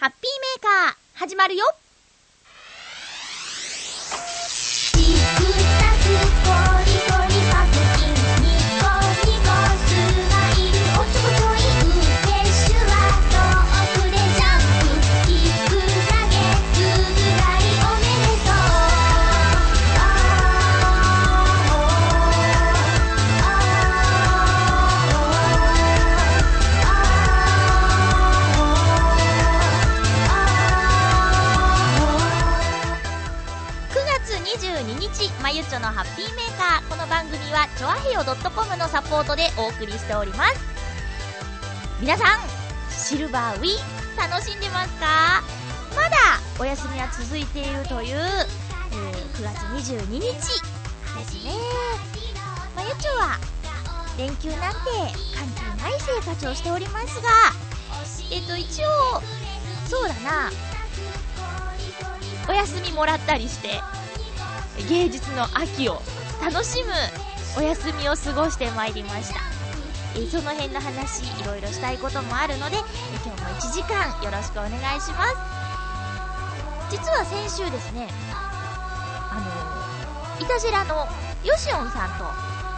[0.00, 0.20] ハッピー
[0.64, 1.89] メーカー、始まるよ。
[35.70, 40.58] まゆちょのハッピーメーカーこの番組はチョアヘヨ .com のサポートでお送りしております。
[42.00, 42.40] 皆さん
[42.90, 45.42] シルバーウィー楽しんでますか？
[45.94, 46.16] まだ
[46.58, 49.60] お休みは続いているという、えー、9月
[49.94, 51.52] 22日ですね。
[52.74, 53.38] まゆちょは
[54.18, 54.78] 連休なんて
[55.38, 57.28] 関係ない生活をしておりますが
[58.32, 59.22] えっ、と一応
[59.86, 60.50] そうだな。
[62.48, 63.80] お休みもらったりして
[64.88, 66.00] 芸術の秋を
[66.42, 66.90] 楽しむ
[67.58, 69.40] お休みを過ごしてまいりました。
[70.16, 72.80] えその辺の話いろいろしたいこともあるので、え
[73.24, 75.36] 今日も1時間よろしくお願いします
[76.90, 78.08] 実は先週ですね
[79.30, 79.38] あ
[80.40, 81.06] のいたじらの
[81.44, 82.24] よしおんさんと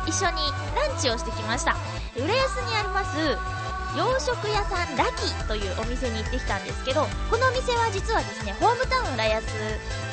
[0.06, 0.36] 一緒に
[0.76, 1.74] ランチをしてきました
[2.16, 3.51] 浦安にあります
[3.96, 9.44] 洋食屋さんラキというお店に行ってきたんですけどこのお店は実はですねホームタウン浦安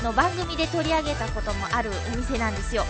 [0.04, 2.84] の番組で取り上げたこともあるお店なんですよ。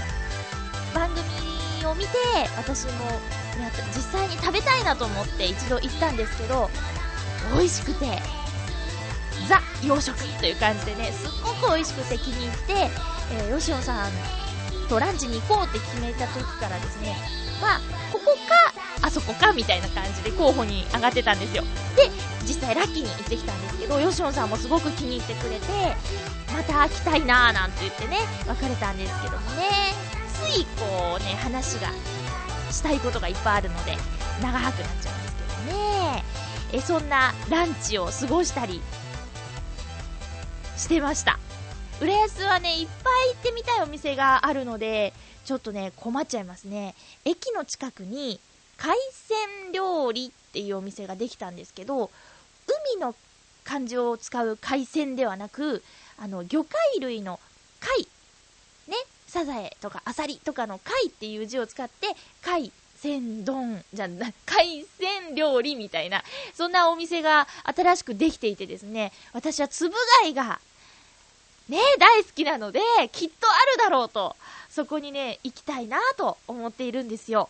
[0.93, 2.09] 番組を見て
[2.57, 2.91] 私も
[3.95, 6.69] 実際に食べたいなと思って一度行ったんですけど
[7.53, 8.19] 美味しくて
[9.47, 12.73] ザ洋食という感じでねすっごく美味しくて気に入って、
[13.33, 14.11] えー、よしおさん
[14.87, 17.15] とランチに行こうって決めた時からですね
[17.61, 17.79] まあ
[18.11, 18.68] ここか
[19.01, 21.63] あそこかみたいな感じで候補に上がってたんですよ。
[21.95, 22.09] で、
[22.45, 25.65] 実際ラッキーに行ってきたんですけど、ヨシオンさんもすごく気に入ってくれて、
[26.53, 29.93] また来たいなーなんて言ってね、別れたんですけどもね、
[30.33, 31.89] ついこうね、話が
[32.71, 33.97] したいことがいっぱいあるので、
[34.41, 35.35] 長くなっちゃうんです
[35.67, 36.23] けどね。
[36.71, 38.81] え、そんなランチを過ごしたり
[40.77, 41.39] してました。
[42.01, 45.13] 浦安はね、いっぱい行ってみたいお店があるので、
[45.45, 46.95] ちょっとね、困っちゃいますね。
[47.25, 48.39] 駅の近くに、
[48.79, 52.09] 海鮮料理っていうお店ができたんですけど、
[52.93, 53.13] 海の
[53.65, 55.83] 漢字を使う海鮮ではなく、
[56.17, 57.39] あの、魚介類の
[57.79, 58.07] 貝、
[58.87, 58.95] ね、
[59.27, 62.07] サザエとかアサリとかの貝っていう字を使って、
[62.41, 66.23] 海鮮丼じゃな、海鮮料理みたいな、
[66.55, 70.59] そんなお店が新しくできていてですね、私はつぶ貝が、
[71.67, 72.79] ね、大好きなので、
[73.11, 74.35] きっとあるだろうと、
[74.69, 77.49] そこにね、行きたいなと思っているんですよ。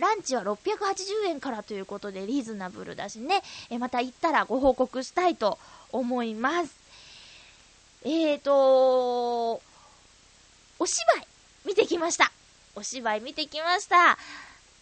[0.00, 5.58] ランチは680円からということでリーズナブルだしね、えまた行ったらご報告したいと
[5.92, 6.74] 思います。
[8.02, 9.60] えーと
[10.82, 11.26] お芝居
[11.66, 12.32] 見てきました。
[12.74, 14.16] お芝居見てきました。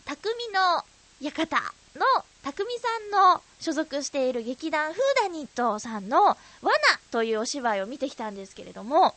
[0.07, 0.85] 匠の
[1.21, 1.57] 館
[1.97, 2.07] の
[2.45, 6.39] 匠さんの所属している劇団フーダニットさんの罠
[7.11, 9.17] というお芝居を見てきたんですけれども、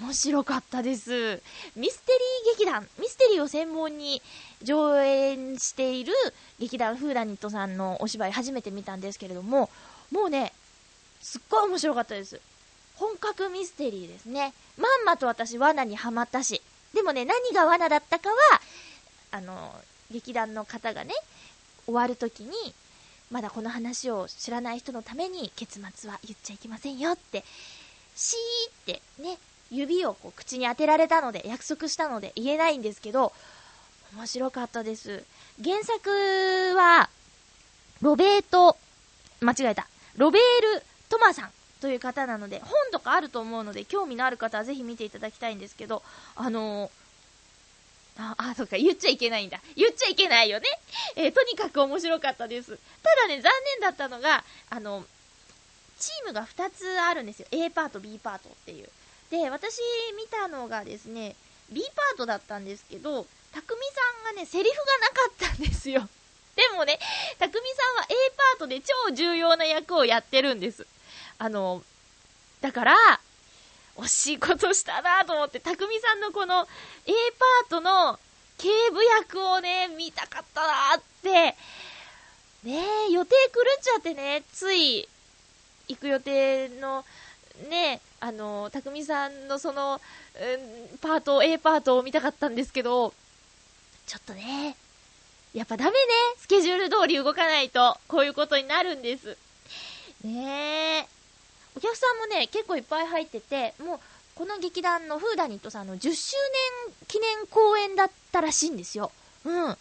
[0.00, 1.42] 面白かったです。
[1.76, 2.12] ミステ
[2.46, 4.22] リー劇団、ミステリーを専門に
[4.62, 6.12] 上演している
[6.58, 9.70] 劇団フーダニットさんのお芝居初めて見たんですけれども、
[10.10, 10.52] もうね、
[11.20, 12.40] すっごい面白かったです。
[12.96, 14.52] 本格ミステリーですね。
[14.76, 16.62] まんまと私罠にはまったし。
[16.94, 18.36] でもね、何が罠だったかは、
[19.30, 19.74] あの、
[20.10, 21.14] 劇団の方がね、
[21.86, 22.52] 終わるときに、
[23.30, 27.44] まだこの話を知らない人のために結末は言っちゃいけませんよって、
[28.14, 29.38] シーってね、
[29.72, 33.32] 指をこう口に当てられたので、約束したので言えないんですけど、
[34.14, 35.24] 面白かったです。
[35.64, 37.08] 原作は、
[38.02, 38.76] ロベート、
[39.40, 39.86] 間違えた。
[40.16, 40.42] ロベー
[40.76, 41.50] ル・トマさん
[41.80, 46.02] という方なので、本とかあると思うので、興味のある方はぜひ見ていただきたいんですけど、
[46.36, 46.90] あのー、
[48.18, 49.60] あ、あ、そっか、言っちゃいけないんだ。
[49.74, 50.66] 言っちゃいけないよね。
[51.16, 52.78] えー、とにかく面白かったです。
[53.02, 53.50] ただね、残
[53.80, 55.06] 念だったのが、あの、
[55.98, 57.48] チームが2つあるんですよ。
[57.50, 58.88] A パート、B パートっていう。
[59.32, 59.78] で、私
[60.14, 61.34] 見たのがですね、
[61.70, 63.80] B パートだったんですけど、たくみ
[64.26, 66.06] さんがね、セリフがなかったんですよ。
[66.54, 66.98] でもね、
[67.38, 70.86] たくみさんは A パートで超重要な役をやってるんです。
[71.38, 71.82] あの、
[72.60, 73.20] だから、
[73.96, 76.68] 惜しいことしたなと思って、たくみさんのこの
[77.06, 78.20] A パートの
[78.58, 81.56] 警部役をね、見たかったなって、
[82.64, 85.08] ね予定狂っちゃってね、つい、
[85.88, 87.06] 行く予定の
[87.70, 93.12] ね、あの、たくみさんのその、うん、パート、A パートを見たかったんですけど、
[94.06, 94.76] ちょっとね、
[95.52, 95.96] やっぱダメね。
[96.38, 99.36] スケジュール通り動かないと、こういうことになるんです。
[100.22, 101.08] ねえ。
[101.76, 104.00] お客さんもね、結構いっぱい入ってて、もう、
[104.36, 106.36] この劇団のフーダニットさんの10周
[106.86, 109.10] 年記念公演だったらしいんですよ。
[109.44, 109.76] うん。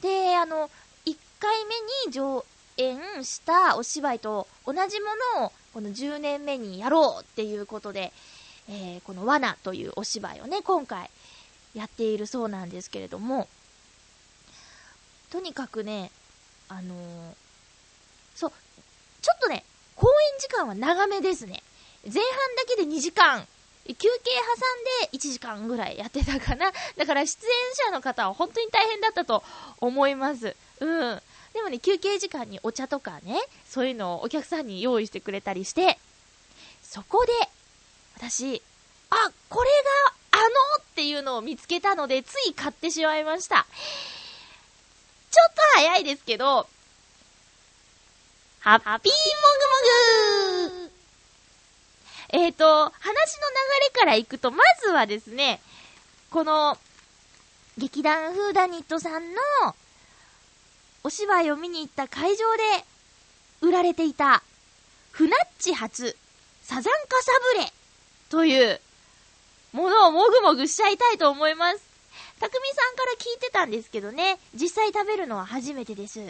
[0.00, 0.70] で、あの、
[1.06, 1.74] 1回目
[2.06, 2.44] に上
[2.76, 5.06] 演したお芝居と同じも
[5.38, 8.12] のを、この10年目にやろうっていうことで、
[8.68, 11.10] えー、この罠というお芝居をね、今回
[11.74, 13.48] やっているそうなんですけれども、
[15.30, 16.10] とにかくね、
[16.68, 17.34] あのー、
[18.34, 18.52] そう、
[19.22, 19.64] ちょっとね、
[19.94, 21.62] 公演時間は長めですね。
[22.04, 22.22] 前半
[22.56, 23.46] だけで2時間、
[23.86, 26.72] 休憩挟んで1時間ぐらいやってたかな。
[26.96, 27.52] だから出演
[27.86, 29.42] 者の方は本当に大変だったと
[29.80, 30.56] 思います。
[30.80, 31.22] うん。
[31.52, 35.98] でもね、休憩時間にお茶とかね、そういうのをお客さんに用意してくれたりして、
[36.82, 37.32] そこで、
[38.16, 38.62] 私、
[39.10, 39.70] あ、これ
[40.30, 40.44] があの
[40.82, 43.66] っていうのを見つけたので、つい買ってしまいました。
[45.30, 46.68] ちょっと早いですけど、
[48.60, 48.98] ハッピーも
[50.68, 50.90] ぐもぐ
[52.32, 53.14] えっ、ー、と、話の流
[53.84, 55.60] れからいくと、まずはですね、
[56.30, 56.78] この、
[57.78, 59.40] 劇団フーダニットさんの、
[61.02, 62.84] お芝居を見に行った会場で、
[63.62, 64.42] 売られていた、
[65.12, 66.16] フナッチ初、
[66.62, 66.90] サザンカ
[67.22, 67.72] サブレ、
[68.28, 68.80] という、
[69.72, 71.78] ものをもぐもぐしちゃいたいと思います。
[72.38, 76.20] たくみさんから聞いてたんですけどね、実際食べるのは初めてです。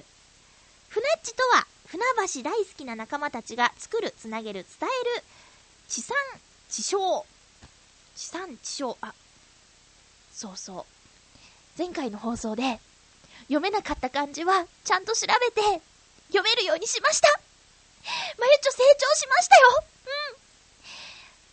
[0.89, 5.25] フナッチとは、船橋大好きな仲間たちが作る、つなげる、伝える、
[5.89, 6.17] 地産
[6.69, 7.25] 地消。
[8.15, 8.97] 地産地消。
[9.01, 9.13] あ、
[10.33, 10.85] そうそう。
[11.77, 12.81] 前回の放送で、
[13.51, 15.83] 読めなかった漢字は、ちゃんと調べて、
[16.29, 17.29] 読めるようにしました
[18.39, 20.41] まゆちょ成長しましたようん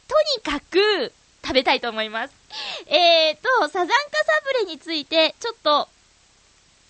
[0.07, 0.15] と
[0.51, 1.11] にかく、
[1.43, 2.33] 食べたいと思います。
[2.85, 3.97] えーと、サザンカサ
[4.45, 5.89] ブレについて、ちょっと、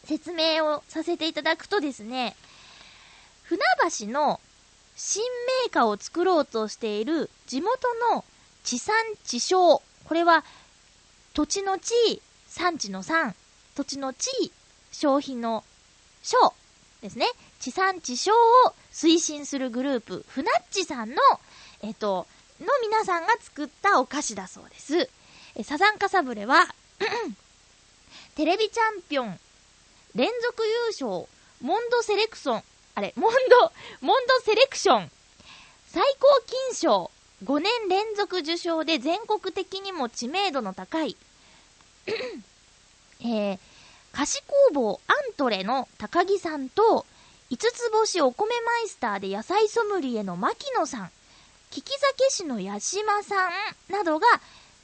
[0.04, 2.36] 説明をさせていただくとですね、
[3.44, 3.62] 船
[4.00, 4.42] 橋の
[4.98, 5.24] 新
[5.64, 7.72] メーカーを作ろうとしている地元
[8.14, 8.26] の
[8.64, 9.82] 地産地消。
[10.04, 10.44] これは、
[11.34, 13.36] 土地の地、産地の産、
[13.76, 14.52] 土地の地、
[14.98, 15.64] 消費の
[16.24, 16.54] 消
[17.04, 17.28] ですね。
[17.60, 21.18] 地産地消を推進するグループ、ふなっちさんの、
[21.84, 22.26] えっと、
[22.60, 25.08] の皆さんが作ったお菓子だそうです。
[25.56, 26.66] えサザンカサブレは
[28.34, 29.40] テレビチャンピオン、
[30.16, 31.28] 連続優勝、
[31.62, 32.64] モンドセレクション、
[32.96, 33.72] あれ、モンド、
[34.02, 35.12] モンドセレクション、
[35.90, 37.12] 最高金賞、
[37.44, 41.16] 5年連続受賞で全国的にも知名度の高い
[43.22, 43.60] えー、
[44.18, 44.42] 菓子
[44.72, 47.06] 工房アントレの高木さんと、
[47.52, 51.06] 五つ星お米マイスターで野菜ソムリエの牧野さん、
[51.70, 53.52] 聞き酒師の八島さん
[53.92, 54.26] などが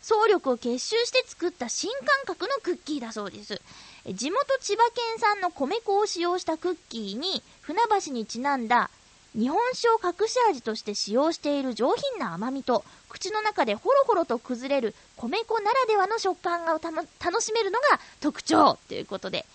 [0.03, 3.59] 総力を結集して作った新感覚のクッキーだそうです。
[4.07, 8.91] 地元千葉県産の米粉を使用したクッキーに船橋にちなんだ
[9.35, 19.45] 日本酒を隠し味として使用している上品な甘みと口の中でホロホロと崩れる米粉ならではの食感が楽しめるのが特徴ということで、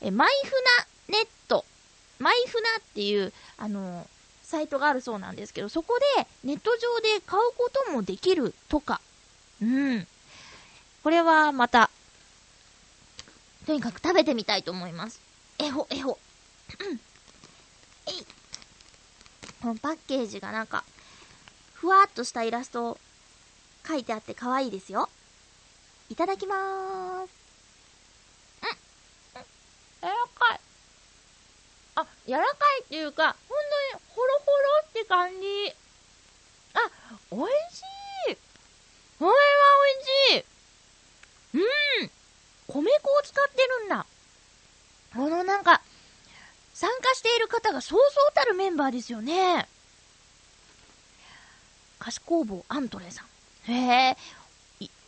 [0.00, 0.52] えマイフ
[1.10, 1.64] ナネット、
[2.18, 4.06] マイフナっていう、あの
[4.42, 9.00] サイトがあるそうなんですけど、そこでネット上で買うこともできるとか。
[9.62, 10.06] うん。
[11.02, 11.90] これはまた、
[13.66, 15.20] とにかく食べてみたいと思います。
[15.58, 16.18] えほ、えほ。
[18.06, 18.26] えい。
[19.62, 20.84] このパッケージがなんか、
[21.72, 22.98] ふわっとしたイラスト
[23.86, 25.08] 書いてあって可愛いですよ。
[26.08, 27.30] いただきまーす。
[28.62, 29.42] うん。
[30.02, 30.60] 柔らかい。
[31.96, 32.46] あ、柔らか
[32.78, 33.58] いっていうか、ほん
[33.92, 35.74] とにホロホロって感じ。
[36.74, 36.90] あ、
[37.30, 37.82] 美味し
[38.32, 38.36] い。
[39.18, 39.34] これは
[40.32, 40.44] 美味し
[41.54, 41.60] い。
[42.02, 42.10] うん。
[42.66, 44.06] 米粉を使ってるんだ。
[45.12, 45.80] このなんか、
[46.72, 49.68] 参加している方がそうそうたるメンバーですよね。
[52.00, 53.33] 菓子工房アントレさん。
[53.68, 54.16] へえ、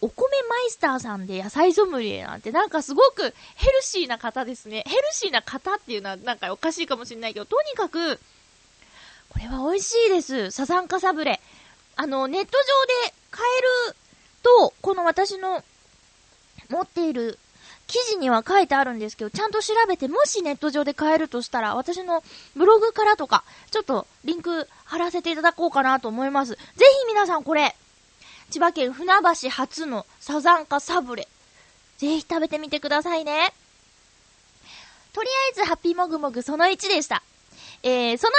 [0.00, 4.84] お米マイスターさんで野菜ソムリエなんてなんかすごくヘルシーな方ですね。
[4.86, 8.18] ヘルシーな方っていうのはなんかおかしいかもしれないけど、とにかく、
[9.28, 10.50] これは美味しいです。
[10.50, 11.40] サザンカサブレ。
[11.96, 13.96] あの、ネット上で買える
[14.42, 15.62] と、この私の
[16.68, 17.38] 持っている
[17.86, 22.22] 記事には書いてあるんですけど、ちゃんと調べて、もしネット上で買えるとしたら、私の
[22.54, 26.52] ブログからとか、ちょっとリンク貼らせていただこうかなと思います。
[26.52, 26.58] ぜ
[27.02, 27.74] ひ皆さんこれ、
[28.50, 29.12] 千葉県船
[29.42, 31.28] 橋初のサザンカサブレ。
[31.98, 33.52] ぜひ食べてみてくださいね。
[35.12, 37.22] とりあえず、ハッピーもぐもぐその1でした。
[37.82, 38.32] えー、その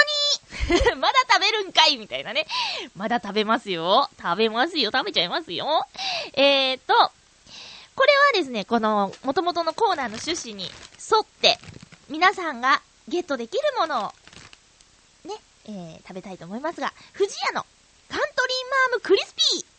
[0.92, 2.46] 2 まだ食べるんかいみたいなね。
[2.94, 4.08] まだ食べますよ。
[4.20, 4.90] 食べますよ。
[4.92, 5.86] 食べちゃいますよ。
[6.34, 6.94] えーと、
[7.94, 11.58] これはですね、この、元々のコーナーの趣旨に沿って、
[12.08, 14.12] 皆さんがゲットできるものを、
[15.28, 15.34] ね、
[15.66, 17.66] えー、食べたいと思いますが、富士屋の
[18.08, 18.30] カントリー
[18.92, 19.77] マームクリスピー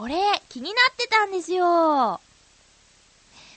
[0.00, 0.14] これ、
[0.48, 2.22] 気になってたんですよ。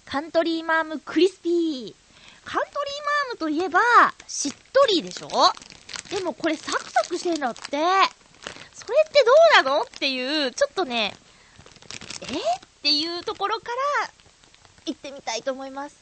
[0.04, 1.96] カントリーマームクリスピー。
[2.44, 3.80] カントリーマームといえば、
[4.28, 5.30] しっとりでしょ？
[6.14, 7.62] でもこれサクサクしてんだって。
[7.62, 7.86] それっ
[9.10, 9.32] てど
[9.62, 9.84] うなの？
[9.84, 11.16] っていう、ちょっとね、
[12.24, 12.40] えっ
[12.82, 13.68] ていうところか
[14.02, 14.12] ら
[14.88, 15.96] 行ってみたいと思います。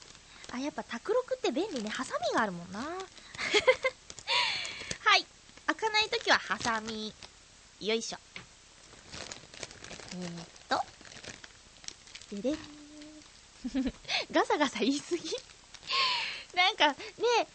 [0.52, 1.92] あ、やっぱ卓録って便利ね。
[1.92, 2.80] ハサミがあるもんな。
[2.82, 2.88] は
[5.18, 5.28] い。
[5.68, 7.14] 開かないときはハサミ。
[7.80, 8.18] よいしょ。
[10.14, 10.82] えー、っと。
[12.36, 12.58] でで。
[14.32, 15.30] ガサガサ言いすぎ
[16.56, 16.96] なんかね、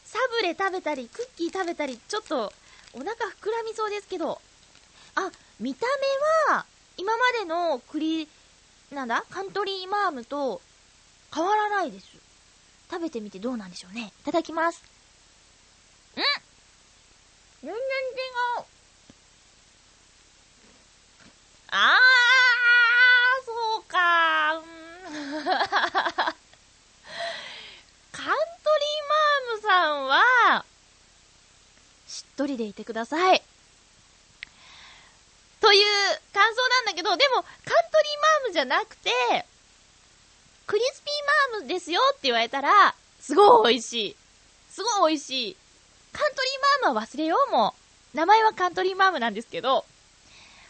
[0.05, 2.53] サブレ食べたり、クッキー食べたり、ちょっと
[2.93, 4.41] お腹膨らみそうですけど、
[5.17, 5.87] あ、見た
[6.49, 6.65] 目は、
[6.97, 8.29] 今までの栗、
[8.91, 9.25] なんだ？
[9.31, 10.63] カントリーマームと
[11.35, 12.07] 変わらないです。
[12.89, 14.13] 食べてみてどうなんでしょうね。
[14.21, 14.81] いただきます。
[14.81, 14.83] ん
[17.63, 17.75] 全然違
[18.61, 18.75] う。
[21.78, 24.62] あー、そうかー。
[28.12, 28.33] カントリー
[29.11, 30.64] マームさんは、
[32.09, 33.42] しっとりでいてください。
[35.61, 39.11] という感想なんだけど、でも、カントリーマームじゃなくて、
[40.66, 44.16] クリスピーマームですよって言われたら、すごい美味しい。
[44.71, 45.56] すごい美味しい。
[46.14, 47.75] カントリーマームは忘れようも
[48.14, 48.16] う。
[48.16, 49.85] 名前はカントリーマームなんですけど、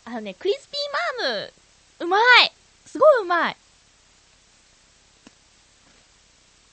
[0.09, 1.53] あのね、クリスピーマーム、
[1.99, 2.53] うまい
[2.87, 3.57] すごいうまい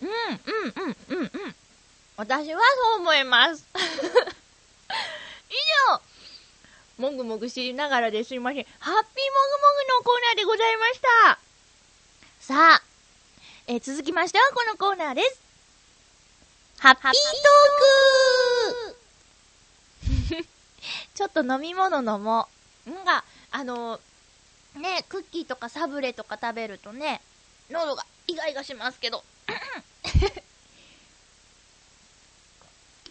[0.01, 0.13] うん、うん、
[0.75, 1.55] うん、うん、うん。
[2.15, 2.59] 私は
[2.93, 3.65] そう思います。
[5.49, 5.55] 以
[5.89, 6.01] 上、
[6.99, 8.67] もぐもぐ知りながらですいません。
[8.77, 11.39] ハッピーもぐもぐのコーナーでございました。
[12.39, 12.83] さあ、
[13.65, 15.41] えー、続きましてはこのコーナーです。
[16.77, 20.45] ハッピートーク
[21.15, 22.62] ちょっと飲み物飲もう。
[22.89, 27.21] んが、あのー、ね、クッキーとかサブレとか食べるとね、
[27.69, 29.23] 喉がイガイガしますけど。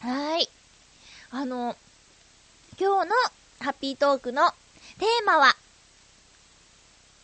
[0.01, 0.49] はい。
[1.31, 1.77] あの、
[2.79, 3.15] 今日の
[3.61, 4.51] ハッピートークの
[4.99, 5.57] テーマは、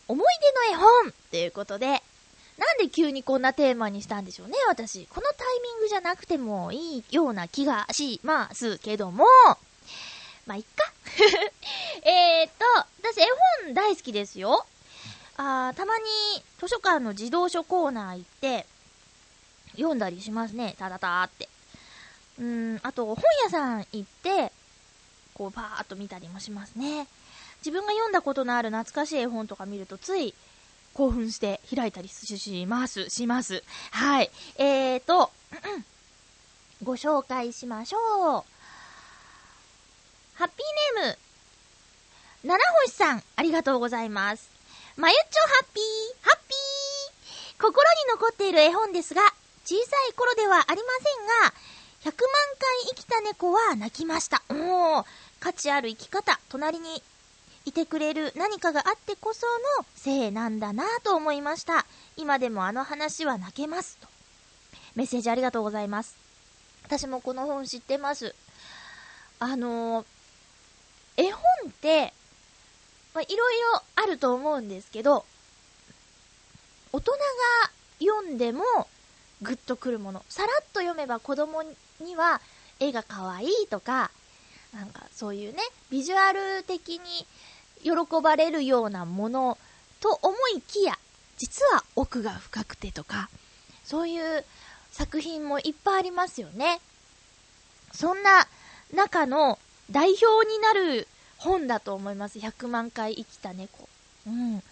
[0.07, 0.27] 思い
[0.69, 2.03] 出の絵本ということで、
[2.59, 5.07] なんで急にこんなテーマにしたんでしょうね、私。
[5.07, 9.27] このタイミングじゃなくてもいいような気がしますけども、
[10.49, 10.91] まあ、いっか。
[12.09, 12.65] えっと、
[13.03, 13.27] 私絵
[13.65, 14.67] 本大好きですよ。
[15.37, 16.05] あたまに
[16.59, 18.67] 図書館の児童書コーナー行って、
[19.73, 21.51] 読んだりしますね、ただたーって。
[22.41, 24.51] うん、あと本屋さん行って、
[25.35, 27.07] こう、バーっと見たりもしますね。
[27.59, 30.35] 自分が読んだことのある懐かしい絵本とか見ると、つい、
[30.95, 33.63] 興奮して開いたりします、します。
[33.91, 34.31] はい。
[34.57, 35.31] えーと、
[36.83, 38.58] ご紹介しましょう。
[40.39, 41.19] ハッピーネーム、
[42.45, 44.49] 七星さん、ありがとうございます。
[44.97, 45.85] まゆっちょハッピー、
[46.23, 49.23] ハッピー心に残っている絵本ですが、
[49.65, 50.93] 小さい頃ではありま
[52.05, 54.41] せんが、100万回生きた猫は泣きました。
[54.49, 55.05] おー、
[55.41, 57.03] 価値ある生き方、隣に
[57.65, 59.45] いてくれる何かがあってこそ
[59.81, 61.85] のせいなんだなと思いました。
[62.17, 63.97] 今でもあの話は泣けます。
[63.97, 64.07] と。
[64.95, 66.17] メッセージありがとうございます。
[66.85, 68.37] 私もこの本知ってます。
[69.41, 70.07] あのー、
[71.19, 72.15] 絵本って、
[73.13, 75.27] まいろいろあると思うんですけど、
[76.93, 77.19] 大人が
[77.99, 78.63] 読んでも
[79.43, 80.25] グッとくるもの。
[80.29, 81.65] さらっと読めば子供
[82.01, 82.41] には
[82.79, 84.13] 絵が可愛いとか、
[84.73, 85.59] なんかそういうね、
[85.91, 87.27] ビジュアル的に
[87.83, 87.91] 喜
[88.23, 89.59] ばれるようなもの
[90.01, 90.97] と思いきや、
[91.37, 93.29] 実は奥が深くてとか、
[93.85, 94.45] そういう
[94.93, 96.81] 作品もいっぱいありますよね。
[97.93, 98.47] そんな
[98.95, 99.59] 中の
[99.91, 102.39] 代表になる本だと思います。
[102.39, 103.89] 100万回生きた猫。
[104.27, 104.63] うん。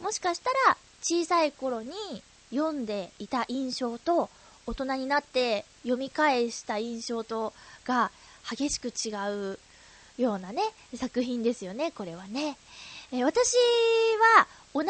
[0.00, 1.92] もしかしたら小さい頃に
[2.50, 4.30] 読んでいた印象と
[4.66, 7.52] 大人になって読み返した印象と
[7.84, 8.10] が
[8.48, 9.10] 激しく違
[9.54, 9.58] う
[10.18, 10.62] ようなね、
[10.94, 12.56] 作品ですよね、これはね。
[13.12, 13.54] えー、私
[14.36, 14.88] は同じ、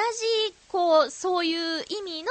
[0.69, 2.29] こう、そういう意味の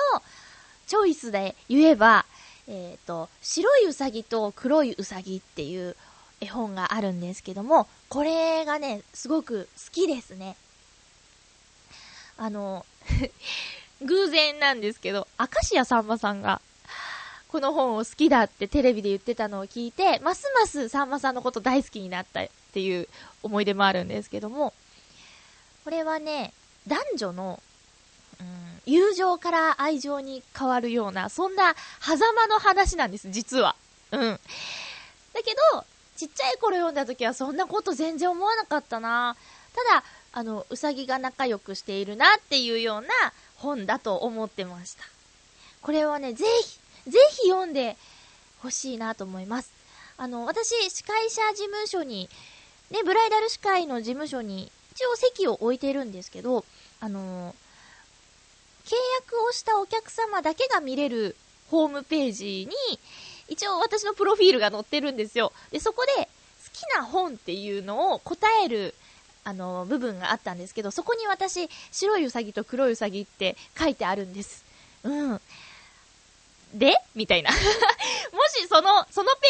[0.87, 2.25] チョイスで言えば、
[2.67, 5.95] えっ、ー、と、白いうさぎと黒いうさぎっていう
[6.43, 10.57] 絵本があるんですけども、これがね、すごく好きですね。
[12.37, 12.85] あの、
[14.01, 16.61] 偶然なんですけど、明石家さんまさんが、
[17.47, 23.07] この本を好きだってテレビで言ってたのを聞いて、ますますさんまさんのこと大好きになったっていう
[23.41, 24.73] 思い出もあるんですけども、
[25.85, 26.51] これはね、
[26.87, 27.63] 男女の、
[28.41, 33.77] うん、友情から愛情に変わるような、そんな狭間の話なんです、実は。
[34.11, 34.39] うん。
[35.33, 35.85] だけど、
[36.15, 39.35] ちっちゃい頃読んだ時はそんなこと全然思わなかったな。
[39.73, 40.03] ただ、
[40.33, 43.07] あの、うさぎが仲良くしているなっていうような
[43.55, 45.03] 本だと思ってました。
[45.81, 46.79] これはね、ぜひ、
[47.09, 47.97] ぜひ読んで
[48.61, 49.71] ほしいなと思います。
[50.17, 52.29] あの、私、司会者事務所に、
[52.91, 56.63] ね、ブライダル司会の事務所に、一応席を置いてるんですけど、
[56.99, 57.55] あの
[58.85, 61.35] 契約をしたお客様だけが見れる
[61.71, 62.99] ホームページに、
[63.47, 65.51] 一応私のプロフィールが載ってるんですよ。
[65.71, 66.27] で、そこで、好
[66.71, 68.95] きな本っていうのを答える、
[69.43, 74.63] あの、部分があったんですけど、そこに私、白いうさぎと黒いうさぎって書いてあるんです。
[75.03, 75.41] うん。
[76.73, 77.57] でみたいな も
[78.47, 79.41] しその、そのペ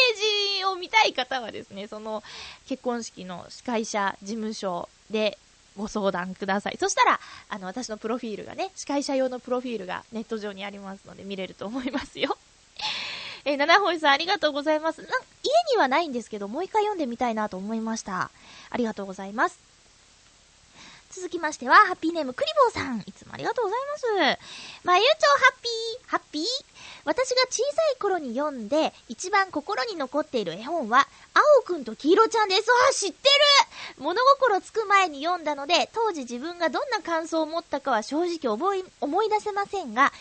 [0.58, 2.22] ージを見たい方はですね、その
[2.68, 5.38] 結婚式の司会者事務所で
[5.78, 6.78] ご相談ください。
[6.78, 7.20] そしたら、
[7.50, 12.38] あの、私のプロフィールがね、司会者用のプロフィールがネット上にありますので見れると思いますよ。
[13.46, 15.02] えー、七本さんありがとうございます。
[15.02, 18.32] な家にはないんですけど、もう一回読んでみたいなと思いました。
[18.70, 19.60] ありがとうございます。
[21.12, 23.04] 続きましては、ハッピーネームクリボーさん。
[23.06, 23.80] いつもありがとうござい
[24.28, 24.40] ます。
[24.84, 26.44] まゆちょハッピー、ハッピー？
[27.06, 32.66] 私が小さい頃に読んで、一番心に残っている絵本は、青くんと黄色ちゃんです。
[32.90, 33.30] あ、知って
[33.98, 40.12] る物心つく前に読んだので、当時自分がどんな感想を持ったかは正直覚え、思い出せませんが、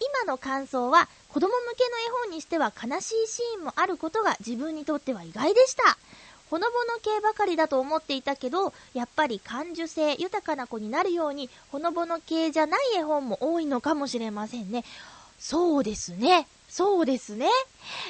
[0.00, 5.98] 今の感想は、子供向けの絵本にしては悲しいシーンもあることが自分にとっては意外でした。
[6.50, 14.84] ほのぼの系ばかりだと思っていたけど、やっぱり感受性豊かな子になるように、ほのぼの系じゃない絵本も多いのかもしれませんね。
[15.38, 16.48] そうですね。
[16.68, 17.48] そうですね。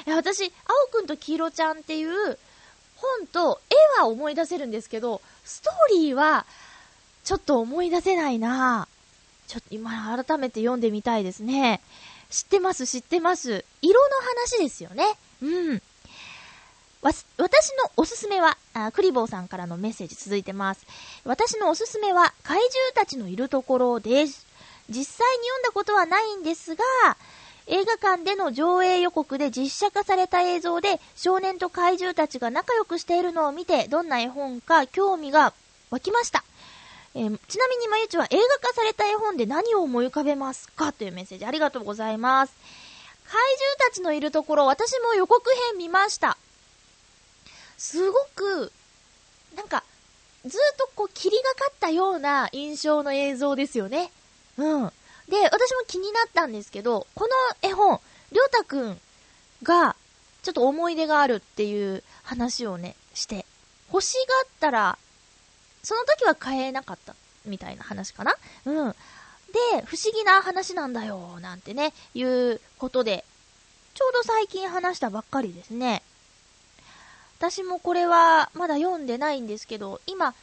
[0.05, 0.51] 私、
[0.91, 2.37] 青くんと黄色ちゃんっていう
[2.95, 6.45] 本と絵は思い出せるんですけど、ストーリーは
[7.23, 8.98] ちょっと思い出せないなぁ
[9.49, 11.81] ちょっと今改めて読んでみたいですね。
[12.29, 13.65] 知ってます、知ってます。
[13.81, 15.03] 色の話ですよね。
[15.41, 15.81] うん。
[17.01, 20.85] わ、私のおすすめは、あ、クリボーさんからのメッセージ続いてます。
[21.23, 24.45] 私のおすすめは、怪獣たちのいるところです。
[24.87, 26.83] 実際に読んだことはないんですが、
[27.65, 35.53] 映画館での上映予告で実写化された映像で少年と怪獣たちが仲良くしているのを見てどんな絵本か興味が
[35.91, 36.43] 湧きました。
[37.15, 42.53] えー、ちなみにまゆちは映画化された絵本で何を思い浮かべますかというメッセージありがとうございます。
[43.29, 43.39] 怪
[43.77, 46.37] 獣たちのいるところ私も予告編見ました。
[47.77, 48.71] すごく、
[49.55, 49.83] なんか、
[50.45, 54.11] ずっとこう霧がかったような印象の映像ですよね。
[54.57, 54.91] うん。
[55.29, 57.99] で、私も気になったんですけど、この絵本、
[58.31, 58.99] りょうたくん
[59.63, 59.95] が、
[60.41, 63.45] ちょっと思い出があるっていう話をね、して、
[63.91, 64.97] 欲しがったら、
[65.83, 67.15] その時は買えなかった、
[67.45, 68.35] みたいな話かな？
[68.65, 68.91] うん。
[68.91, 68.95] で、
[69.85, 73.25] 不思議な話なんだよ、なんてね、いうことで、
[73.95, 76.03] ちょうど最近話したばっかりですね。
[77.39, 80.35] 私もこれはまだ読んでないんですけど、今、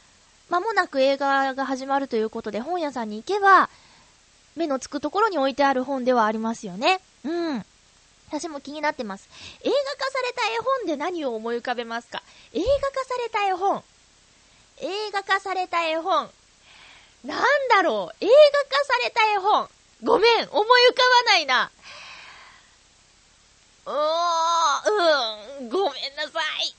[0.49, 3.69] 間もなく映画が始まるということで、本屋さんに行けば、
[4.55, 6.99] 目のつくところに置いてある本ではありますよね。
[7.23, 7.65] うん。
[8.29, 9.29] 私も気になってます。
[9.61, 12.23] 映画化された絵本で何を思い浮かべますか？
[12.53, 13.83] 映画化された絵本。
[14.79, 16.29] 映画化された絵本。
[17.23, 18.25] なんだろう？
[18.25, 18.33] 映画
[18.77, 19.69] 化された絵本。
[20.03, 21.71] ごめん、思い浮かばないな。
[23.85, 26.75] うーん、ごめんなさい。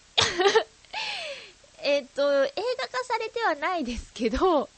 [1.82, 4.68] えっと、映画化されてはないですけど、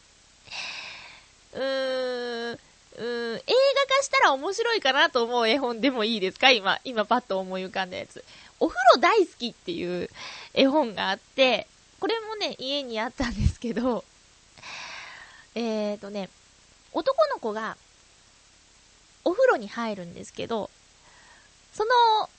[1.53, 6.51] うーん、うーん、映画化したら面白いかなと思う絵本でもいいですか？
[6.51, 8.25] 今、今パッと思い浮かんだやつ。
[8.59, 10.09] お風呂大好きっていう
[10.55, 11.67] 絵本があって、
[12.01, 14.05] これもね、家にあったんですけど、
[15.55, 16.31] えーとね、
[16.93, 17.77] 男の子が
[19.25, 20.71] お風呂に入るんですけど、
[21.75, 21.91] その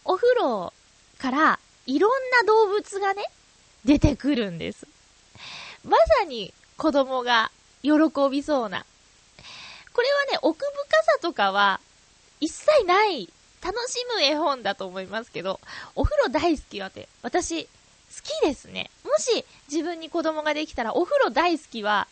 [0.03, 0.73] お風呂
[1.19, 3.23] からいろんな動物がね、
[3.85, 4.87] 出てくるんです。
[5.85, 7.51] まさに子供が
[7.83, 7.91] 喜
[8.31, 8.85] びそうな。
[9.93, 11.79] これはね、奥深さとかは
[12.39, 13.31] 一切ない
[13.63, 15.59] 楽しむ絵本だと思いますけど、
[15.95, 17.69] お風呂大好きはて、私、
[18.15, 18.89] 好きですね。
[19.03, 22.07] もし自分に子供ができたらお風呂大好きは、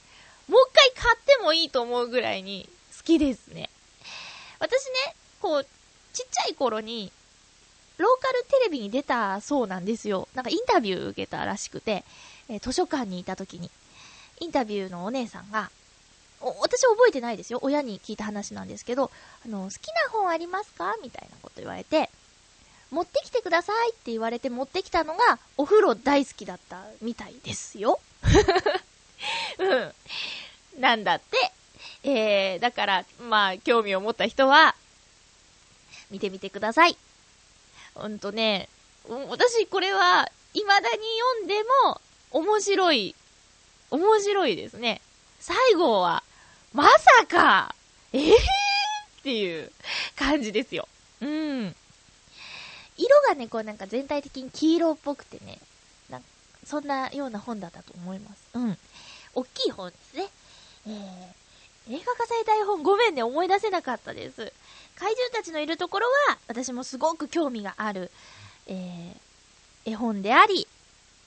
[0.48, 3.70] もう一回買ってもいいと思うぐらいに好きですね。
[4.60, 7.12] 私ね、こう、ちっちゃい頃に、
[7.98, 10.28] ローカルテレビに出たそうなんですよ。
[10.34, 12.04] なんかインタビュー受けたらしくて、
[12.48, 13.70] えー、図書館にいた時に、
[14.40, 15.70] インタビューのお姉さんが、
[16.62, 17.60] 私覚えてないですよ。
[17.62, 19.12] 親に聞いた話なんですけど、
[19.46, 20.96] あの、好きな本ありますか？
[21.04, 22.10] みたいなこと言われて、
[22.92, 28.00] 持ってきてくださいって言われて持ってきたのが、お風呂大好きだったみたいですよ。
[29.60, 29.94] うん。
[30.80, 31.52] なんだって。
[32.04, 34.76] えー、だから、まあ、興味を持った人は、
[36.10, 36.98] 見てみてください。
[37.96, 38.70] うんとね、
[39.28, 43.16] 私これは未だに読んでも面白い、
[43.92, 45.02] 面白いですね。
[45.40, 46.24] 最後は、
[46.74, 47.76] まさか、
[48.14, 48.36] えぇ、ー、っ
[49.24, 49.72] ていう
[50.16, 50.88] 感じですよ。
[51.22, 51.76] うん。
[53.00, 55.58] 色がね、こうなんか全体的に黄色っぽくてね、
[56.10, 56.24] なん
[56.66, 58.50] そんなような本だったと思います。
[58.54, 58.78] うん。
[59.34, 60.28] 大きい本ですね。
[60.88, 64.52] えー、映画化された絵本ごめんね、思い出せなかったです。
[64.96, 68.12] 怪獣たちのいるところは、私もすごく興味がある、
[68.68, 70.68] えー、絵本であり、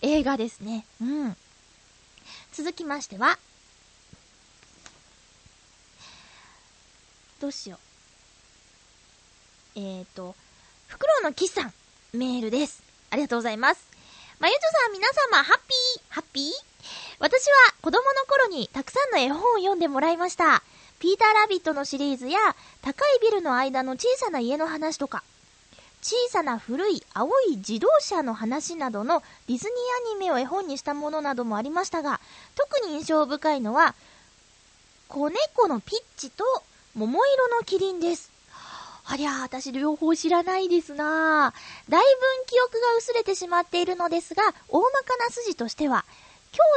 [0.02, 0.84] 映画ですね。
[1.00, 1.36] うん。
[2.52, 3.38] 続きましては、
[7.40, 7.78] どうしよ
[9.76, 9.78] う。
[9.80, 10.36] えっ、ー、と、
[10.92, 11.72] フクロウのキスさん、
[12.12, 12.82] メールです。
[13.08, 13.80] ありがとうございます。
[14.38, 16.52] まゆちょさん、皆様、ハッピー、ハッピー？
[17.18, 20.62] 私は子供の頃にたくさんの絵本を読んでもらいました。
[20.98, 22.38] ピーターラビットのシリーズや、
[22.82, 25.24] 高いビルの間の小さな家の話とか、
[26.02, 32.20] 小さな古い青い自動車の話などのディズニーアニメを絵本にしたものなどもありましたが、
[32.54, 33.94] 特に印象深いのは、
[35.08, 36.44] 子猫のピッチと
[36.94, 38.30] 桃色のキリンです。
[39.04, 41.52] ありゃあ、私両方知らないですな
[41.88, 46.04] だいぶん記憶が薄れてしまっているのですが、大まかな筋としては、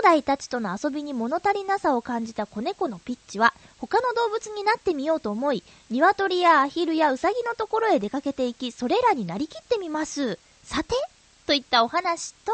[0.03, 10.39] 兄弟たちとの遊びに物足りなさを感じた子猫のピッチは、他の動物になってみようと思い、鶏やアヒルやウサギのところへ出かけていき、それらになりきってみます。
[10.63, 10.95] さて？
[11.45, 12.51] といったお話と、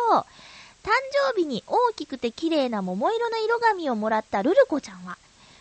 [0.84, 0.90] 誕
[1.34, 5.18] 生日に大きくて綺麗な桃色の色紙をもらったルルコちゃんは、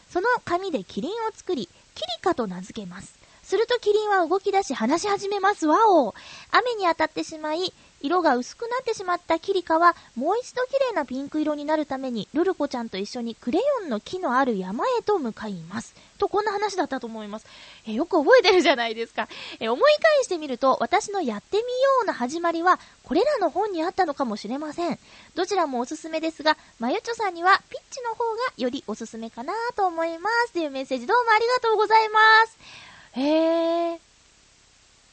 [0.09, 3.20] その紙でキリンを作り、キリカと名付けます。
[3.51, 5.67] するとキリンは動き出し話し始めます。
[5.67, 6.15] わお
[6.53, 15.97] 雨に当たってしまい、色が薄くなってしまったキリカは、もう一度綺麗なピンク色になるために、ルルコちゃんと一緒にクレヨンの木のある山へと向かいます。
[16.17, 17.47] と、こんな話だったと思います。
[17.89, 19.27] えよく覚えてるじゃないですか。
[19.59, 21.67] え思い返してみると、私のやってみよ
[22.05, 24.99] うな始まりは、これらの本にあったのかもしれません。
[25.35, 30.53] どちらもおすすめですが、まゆちょさんには、ピッチの方がよりおすすめかなと思います。
[30.53, 32.90] というメッセージどうもありがとうございます。
[33.13, 33.99] へー。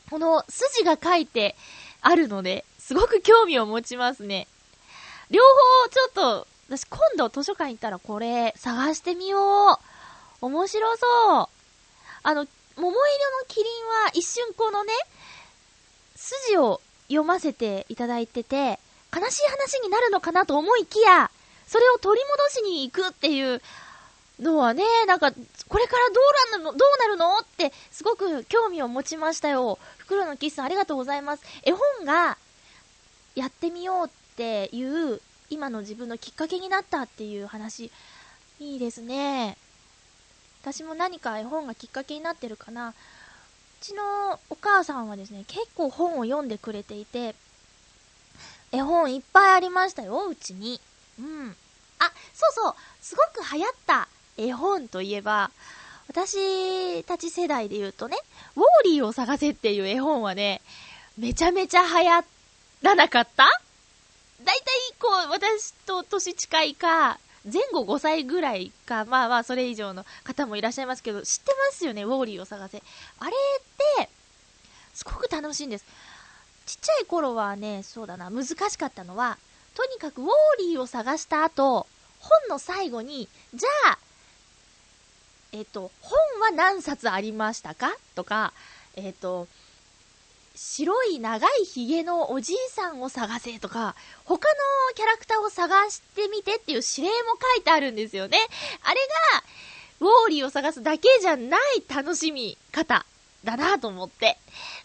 [0.10, 1.56] この筋が書いて
[2.02, 4.48] あるので、すごく興味を持ちますね。
[5.30, 5.42] 両
[5.84, 10.46] 方、ちょっと、私今度図書館行ったらこれ探してみよう。
[10.46, 11.48] 面白そう。
[12.24, 14.94] あの、桃色のキリンは一瞬このね、
[16.16, 18.80] 筋を読ませていただいてて、
[19.16, 21.32] 悲しい話になるのかなと思いきや、
[21.68, 23.62] それを取り戻しに行くっていう
[24.39, 29.80] のはね、なんか、これからどうなるの、どうなるのって、すごく興味を持ちましたよ。
[29.97, 31.43] 袋のキスさんありがとうございます。
[31.63, 32.38] 絵本が、
[33.38, 35.21] やってみようっていう
[35.52, 37.91] 今の自分のきっかけになったっていう話。
[38.60, 39.58] いいですね。
[40.63, 42.89] 私も何か絵本がきっかけになってるかな。
[42.89, 42.93] う
[43.80, 47.36] ちのお母さんはですね結構本を読んでくれていて
[48.71, 50.82] 絵本いっぱいありましたようちに。
[51.19, 51.56] うん。
[52.00, 52.76] あそうそう。
[53.02, 55.52] すごく流行った絵本といえば
[56.10, 58.17] 私たち世代で言うとね、
[58.56, 60.62] ウォーリーを探せっていう絵本はね、
[61.17, 62.23] めちゃめちゃ流行
[62.82, 63.43] らなかった？
[63.43, 64.56] だいたい
[65.00, 67.19] こう、私と年近いか、
[67.52, 72.82] 前後5歳ぐらいか、まあまあそれ以上の方もいらっしゃいますけど、知ってますよね、ウォーリーを探せ。
[73.19, 74.10] あれって、
[74.93, 75.86] すごく楽しいんです。
[76.65, 79.38] ちっちゃい頃はね、そうだな、難しかったのは、
[79.76, 81.88] とにかくウォーリーを探した後、
[82.19, 83.97] 本の最後に、じゃあ、
[85.52, 87.96] えっ、と、本は何冊ありましたか？
[88.16, 88.54] とか、
[88.96, 89.48] えっ、と、
[90.56, 94.56] 白い長いひげのおじいさんを探せとか、他の
[94.96, 98.40] キャラクターを探してみてっていう指令も書いてあるんですよね。
[98.84, 98.96] あれ
[99.40, 99.44] が、
[100.00, 103.06] ウォーリーを探すだけじゃない楽しみ方
[103.48, 104.38] だなと思って。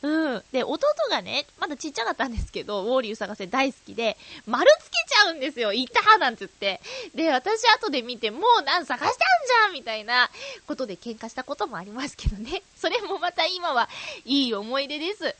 [0.03, 0.45] うん。
[0.53, 5.73] で、弟がね、まだちっちゃかったんですけど、ウォーリーを探せ大好きで、丸つけちゃうんですよ。
[5.73, 6.81] いたなんて言って。
[7.15, 10.31] で、私後で見て、もうなん探したんじゃんみたいな
[10.67, 12.63] ことで喧嘩したこともありますけどね。
[12.77, 13.89] それもまた今は
[14.25, 15.35] いい思い出です。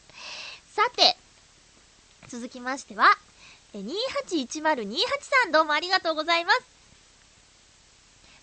[0.73, 1.17] さて、
[2.29, 3.07] 続きましては、
[3.75, 6.63] 281028さんどうもありがとうございます。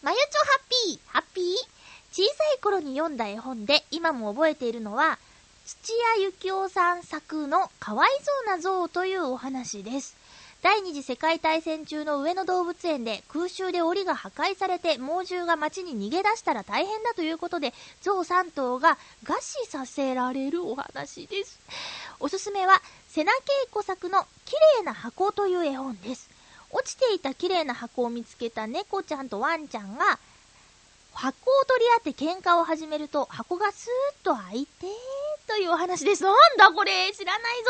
[0.01, 1.78] まゆちょハッピー、ハッピー？
[2.11, 5.19] 小さい頃に読んだ絵本で今も覚えているのは、
[5.65, 10.17] 土屋幸雄さん作のかわいそうな象というお話です。
[10.61, 21.59] 第二次世界大戦中の上野動物園で空襲で檻が破壊されて猛獣が街に逃げ出したら大変だということで象3頭が餓死させられるお話です。
[22.19, 23.35] おすすめは瀬名恵
[23.71, 26.29] 子作の綺麗な箱という絵本です。
[26.71, 30.19] 落ちていた綺麗な箱を見つけた猫ちゃんとワンちゃんが
[31.19, 34.87] 箱を取り合って喧嘩を始めると箱がスーッと開いて
[35.47, 36.23] というお話です。
[36.23, 37.69] なんだこれ知らないぞ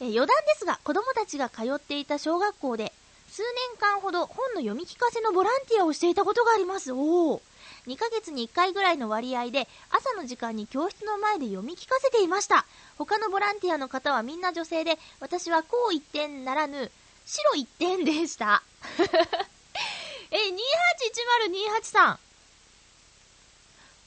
[0.00, 2.92] え余談ですが、子供たちが通っていた小学校で、
[3.30, 6.92] 数年間ほど本の読み聞かせのボランティアをしていたことがあります。
[6.92, 7.42] おお。
[7.86, 12.66] 2ヶ月に1回ぐらいの割合で朝の時間に教室の前で読み聞かせていました。
[12.98, 16.90] 他のボランティアの方はみんな女性で、私はこう一点ならぬ、
[17.24, 18.62] 白一点でした。
[20.30, 22.18] え、281028さん。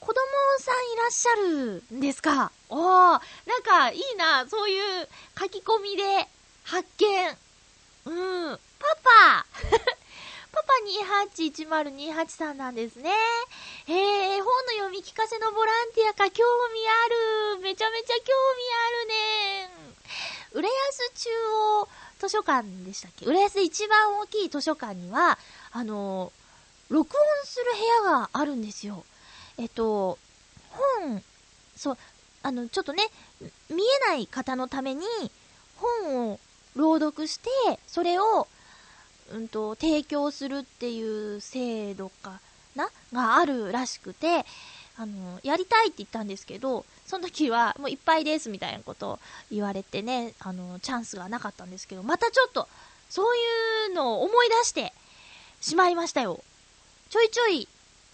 [0.04, 0.20] 子供
[0.60, 2.52] さんいらっしゃるんですか？
[2.70, 5.08] おー、なんかいいな、そういう
[5.40, 6.28] 書き込みで
[6.64, 7.38] 発見。
[8.06, 8.60] うん。
[8.80, 9.46] パパ
[10.52, 10.74] パパ
[11.32, 13.12] 281028さんなんですね。
[13.88, 17.60] へえ、本の読み聞かせのボランティアか、興味ある。
[17.62, 18.28] めちゃめちゃ興味
[18.76, 19.70] あるね。
[20.52, 21.88] 浦安中央
[22.20, 23.26] 図書館でしたっけ？
[23.26, 25.40] 浦安で一番大きい図書館には、
[25.72, 26.32] あの、
[26.90, 29.06] 録音する部屋があるんですよ。
[29.58, 30.18] えっと、
[31.02, 31.24] 本、
[31.76, 31.98] そう、
[32.42, 33.04] あの、ちょっとね、
[33.70, 35.06] 見えない方のために、
[35.78, 36.40] 本を
[36.76, 37.50] 朗読して、
[37.88, 38.48] それを
[39.32, 42.40] うんと、提供するっていう制度か
[42.76, 44.46] ながあるらしくて、
[44.98, 49.20] あの、やりたいって言ったんですけど、その時はもういっぱいですみたいなことを
[49.52, 52.68] 言われてね、あの、チャンスがなかったんですけど、またちょっと、
[53.10, 54.94] そういうのを思い出して
[55.62, 56.44] しまいましたよ。
[57.10, 57.68] ちょいちょい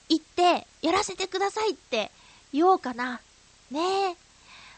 [0.09, 2.11] 行って、やらせてくださいって
[2.51, 3.21] 言おうかな。
[3.71, 3.79] ね
[4.11, 4.29] え。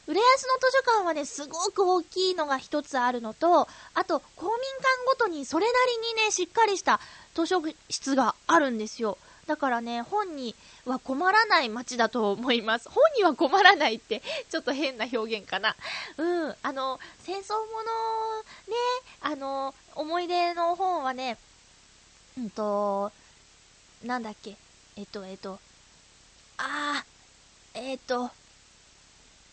[0.08, 7.00] 浦安の図書館はね、すごく大きいのが一つあるのと、あと、公民館ごとにそれなりにね、しっかりした
[7.34, 9.18] 図書室があるんですよ。
[9.48, 12.90] だからね、本には困らない街だと思います。
[12.90, 15.76] 本には困らないって、ちょっと変な表現かな。
[16.18, 18.76] うん、あの、戦争もの、ね、
[19.22, 21.38] あの、思い出の本はね、
[22.38, 23.12] うんと、
[24.04, 24.58] なんだっけ、
[24.98, 25.60] えっと、えっと、
[26.58, 28.30] あー、えっと、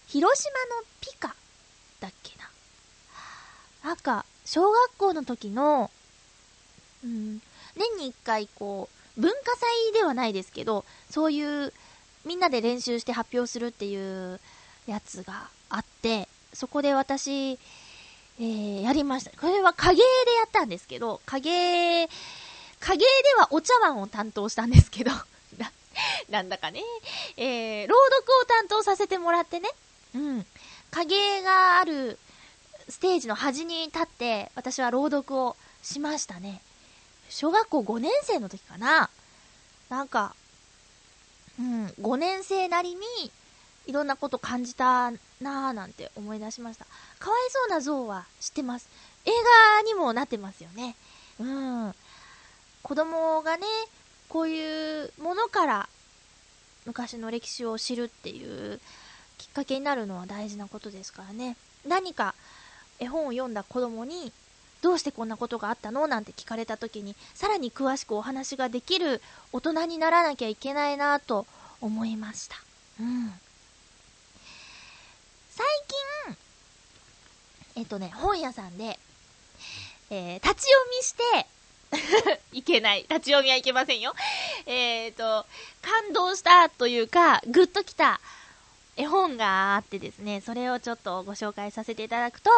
[0.09, 1.35] 広島のピカ
[2.01, 2.51] だっけな。
[3.88, 5.90] なんか、小学校の時の、
[7.05, 7.40] うん、
[7.77, 11.72] 年に一回こう、文化祭ではないですけど、そういう、
[12.24, 14.40] みんなで練習して発表するっていう
[14.87, 19.31] やつがあって、そこで私、えー、やりました。
[19.38, 22.09] これは影絵でやったんですけど、影、
[22.81, 25.11] 影絵ではお茶碗を担当したんですけど、
[25.59, 25.73] な、
[26.29, 26.83] なんだかね、
[27.37, 29.71] えー、朗読を担当させてもらってね、
[30.14, 30.47] うん。
[30.91, 32.19] 影絵がある
[32.88, 36.62] ステージの端に立って、私は朗読をしましたね。
[37.29, 39.11] 小学校5年生の時かな。
[39.91, 40.35] なんか、
[41.59, 43.01] うん、5年生なりに、
[43.87, 45.11] いろんなこと感じた
[45.41, 46.87] なぁなんて思い出しました。
[47.19, 48.88] かわいそうな像は知ってます。
[49.25, 49.31] 映
[49.77, 50.95] 画にもなってますよね。
[51.41, 51.95] うん。
[52.83, 53.67] 子供がね、
[54.29, 55.88] こういうものから
[56.87, 58.81] 昔の歴史を知るっていう
[59.37, 61.57] きっかけになるのは大事なことですからね。
[61.87, 62.35] 何か
[62.99, 64.33] 絵本を読んだ子供に、
[64.81, 66.07] どうしてこんなことがあったの？
[66.07, 69.21] なんて聞かれた時に、さらに詳しくお話ができる
[69.53, 71.47] 大人にならなきゃいけないなと
[71.81, 72.57] 思いました。
[73.01, 73.33] うん。
[75.51, 75.67] 最
[76.27, 76.37] 近、
[77.77, 78.99] えっとね、本屋さんで、
[80.11, 81.47] えー、立ち読みして
[82.53, 83.03] いけない。
[83.03, 84.14] 立ち読みはいけませんよ。
[84.66, 85.46] えっ、ー、と、
[85.83, 88.20] 感動したというか、ぐっときた
[88.96, 92.51] 絵本があってですね、それをちょっとご紹介させていただくと、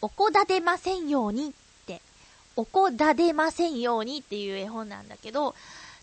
[0.00, 1.52] おこだでませんようにっ
[1.86, 2.02] て、
[2.56, 5.54] おこだでませんようにっていう絵本なんだけど、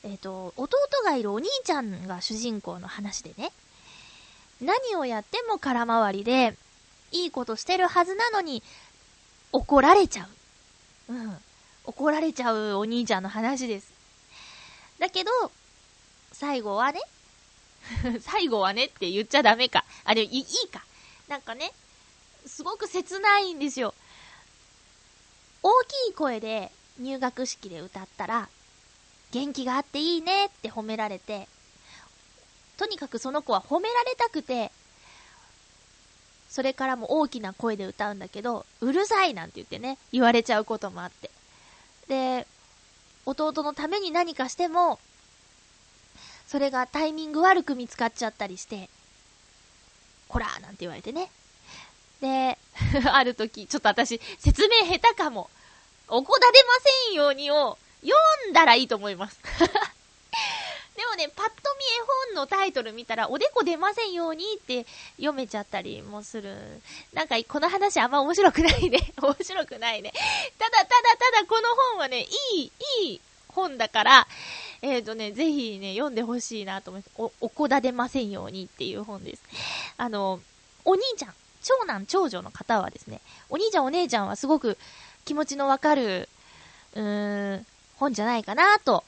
[0.04, 3.52] えっ、ー、と、弟がいるお兄ちゃんが主人公の話でね、
[4.62, 6.56] 何をやっても空回りで、
[7.12, 8.64] いいことしてるはずなのに、
[9.52, 10.28] 怒られちゃ
[11.10, 11.14] う。
[11.14, 11.38] うん。
[11.86, 13.92] 怒られちゃうお兄ちゃんの話です。
[15.00, 15.32] だけど、
[16.32, 17.00] 最後はね、
[18.22, 19.84] 最後はねって言っちゃダメか。
[20.04, 20.84] あ、でもいいか。
[21.28, 21.72] なんかね、
[22.46, 23.94] すごく切ないんですよ。
[25.64, 28.50] 大きい声で入学式で歌ったら、
[29.32, 31.48] 元気があっていいねって褒められて、
[32.78, 34.72] とにかくその子は褒められたくて、
[36.50, 41.32] それからも大きな声で歌うんだけど、うるさいなんて言ってね、言われちゃうこともあって。
[42.12, 42.46] で、
[43.26, 45.00] 弟のために何かしても、
[46.46, 48.90] それがタイミング悪く見つかっちゃったりして、
[50.28, 51.32] こらーなんて言われてね。
[52.20, 52.58] で、
[53.10, 55.50] ある時、ちょっと私、説明下手かも。
[56.10, 56.74] おこだでま
[57.08, 58.14] せんようにを読
[58.50, 59.40] んだらいいと思います。
[61.12, 64.86] でもね、パッと見絵本のタイトル見たら、おでこ出ませんようにって
[65.18, 66.56] 読めちゃったりもする。
[67.14, 69.00] なんか、この話あんま面白くないね。
[69.22, 70.14] 面白くないね。
[70.58, 70.88] ただただ
[71.34, 72.22] ただこの本はね、
[72.54, 72.72] いい、
[73.02, 74.28] いい本だから、
[74.82, 77.12] えっ、ー、とね、ぜひね、読んでほしいなと思います。
[77.18, 79.44] お、おこだでませんようにっていう本です。
[79.98, 80.40] あの、
[80.86, 81.34] お兄ちゃん。
[81.64, 84.78] 長男、長女の方はですね、お兄ちゃん、お姉ちゃんはすごく
[85.26, 86.28] 気持ちのわかる、
[86.96, 87.66] うーん、
[87.98, 89.04] 本じゃないかなと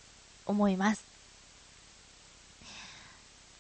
[0.46, 1.13] 思います。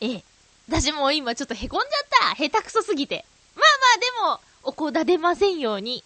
[0.03, 0.23] ええ。
[0.67, 3.23] 私も今ちょっとへこんじゃった下手くそすぎて。
[3.55, 3.63] まあ
[4.21, 6.03] まあでも、おこだ出ませんように、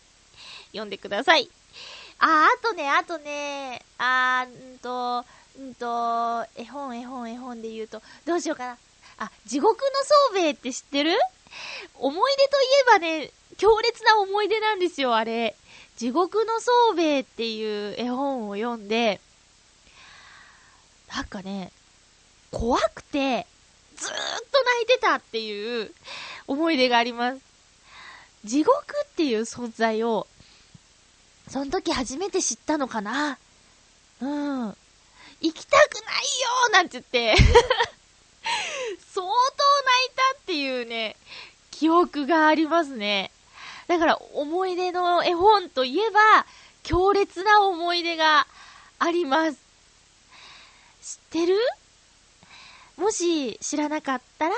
[0.68, 1.50] 読んでください。
[2.20, 5.22] あ、あとね、あとね、あーんと、
[5.60, 8.78] んと、絵本、絵本、絵本で言うと、どうしようかな。
[9.18, 9.82] あ、地獄
[10.32, 11.18] の宗兵って知ってる？
[11.96, 15.56] 思い出といえばね、強烈な思い出なんですよ、あれ。
[15.96, 19.20] 地獄の宗兵っていう絵本を読んで、
[21.16, 21.72] なんかね、
[22.52, 23.48] 怖くて、
[23.98, 25.94] ずーっと泣いてたっていう
[26.48, 27.40] 思い出があります。
[28.46, 30.28] 地獄っていう存在を、
[31.50, 33.38] その時初めて知ったのかな？
[34.22, 34.68] うん。
[35.42, 36.14] 行きたくない
[36.64, 37.36] よなんて言って
[39.14, 39.36] 相当泣
[40.08, 41.16] いたっていうね、
[41.72, 43.32] 記憶がありますね。
[43.88, 46.46] だから思い出の絵本といえば、
[46.84, 48.48] 強烈な思い出が
[49.00, 49.58] あります。
[51.02, 51.58] 知ってる？
[52.98, 54.56] もし知らなかったら、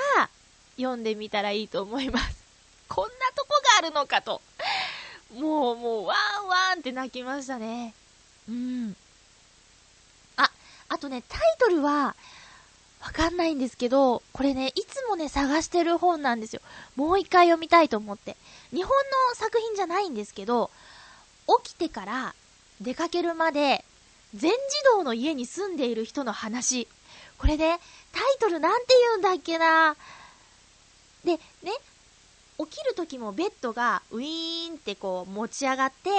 [0.76, 2.44] 読んでみたらいいと思います。
[2.88, 4.40] こんなとこがあるのかと。
[5.34, 7.94] もう、もう、ワンワンって泣きましたね。
[8.48, 8.96] うん。
[10.36, 10.50] あ、
[10.88, 12.16] あとね、タイトルは、
[13.00, 16.62] わかんないんですけど、これね、いつもね、探してる本なんですよ。
[16.96, 18.36] もう一回読みたいと思って。
[18.72, 18.90] 日本
[19.30, 20.70] の作品じゃないんですけど、
[21.64, 22.34] 起きてから
[22.80, 23.84] 出かけるまで、
[24.34, 26.88] 全自動の家に住んでいる人の話。
[27.38, 27.80] これね、
[28.12, 29.96] タイトルなんて言うんだっけな
[31.24, 31.40] で、ね、
[32.58, 36.10] 起きる時もベッドがウィーンってこう持ち上がって、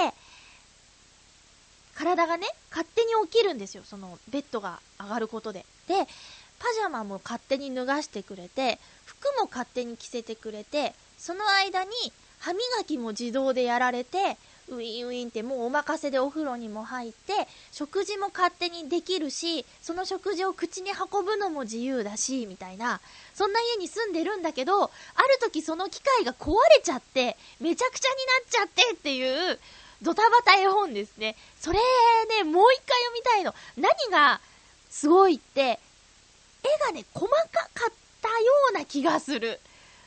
[1.94, 3.82] 体がね、勝手に起きるんですよ。
[3.84, 5.66] そのベッドが上がることで。
[5.88, 5.94] で、
[6.58, 11.90] パジャマも勝手に脱がしてくれて、服も勝手に着せてくれて、その間に
[12.42, 14.36] 歯磨きも自動でやられて、
[14.68, 23.00] ウィンウィンってもうお任せでお風呂にも入って、食事も勝手にできるし、その食事を口に運ぶのも自由だし、みたいな、
[23.32, 24.92] そんな家に住んでるんだけど、ある
[25.40, 29.60] 時その機械が壊れちゃって、めちゃくちゃになっちゃってっていう、
[30.02, 31.36] ドタバタ絵本ですね。
[31.60, 31.78] それ
[32.38, 33.54] ね、もう一回読みたいの。
[33.76, 34.40] 何が
[34.90, 35.78] すごいって、
[36.64, 37.36] 絵がね、細か
[37.72, 38.34] かったよ
[38.70, 39.60] うな気がする。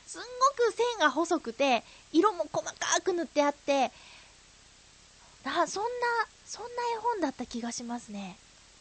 [0.06, 3.90] すんごく線が細くて、色も細かく塗ってあって、
[5.44, 5.88] あ、そんな、
[6.44, 8.36] そんな絵本だった気がしますね。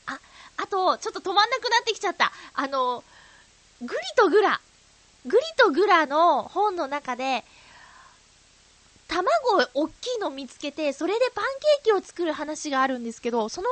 [0.06, 0.20] あ、
[0.58, 2.32] あと、ちょっと止まんなくなってきちゃった。
[2.54, 3.04] あの、
[3.82, 4.60] グリとグラ。
[5.26, 7.44] グリとグラの本の中で、
[9.08, 9.30] 卵
[9.74, 11.46] 大きいの見つけて、それでパン
[11.82, 13.70] ケーキを作る話があるんですけど、その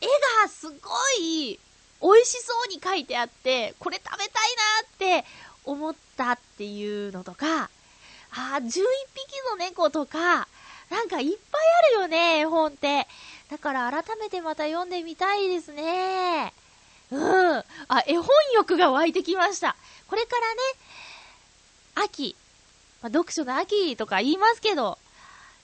[0.00, 0.06] 絵
[0.42, 0.74] がすご
[1.18, 1.58] い
[2.02, 4.28] 美味しそうに書いてあって、これ食べたい
[5.10, 5.26] なって
[5.64, 7.70] 思ったっていうのとか、
[8.32, 8.80] あ11匹
[9.50, 10.46] の猫とか、
[10.90, 11.60] なんかいっぱい
[11.94, 13.06] あるよね、絵本って。
[13.50, 16.52] だから改めてまた読んでみたいですね。
[17.10, 17.64] うん。
[17.88, 19.76] あ、絵本欲が湧いてきました。
[20.08, 20.60] これからね、
[22.06, 22.36] 秋、
[23.00, 24.98] まあ、読書の秋とか言いますけど、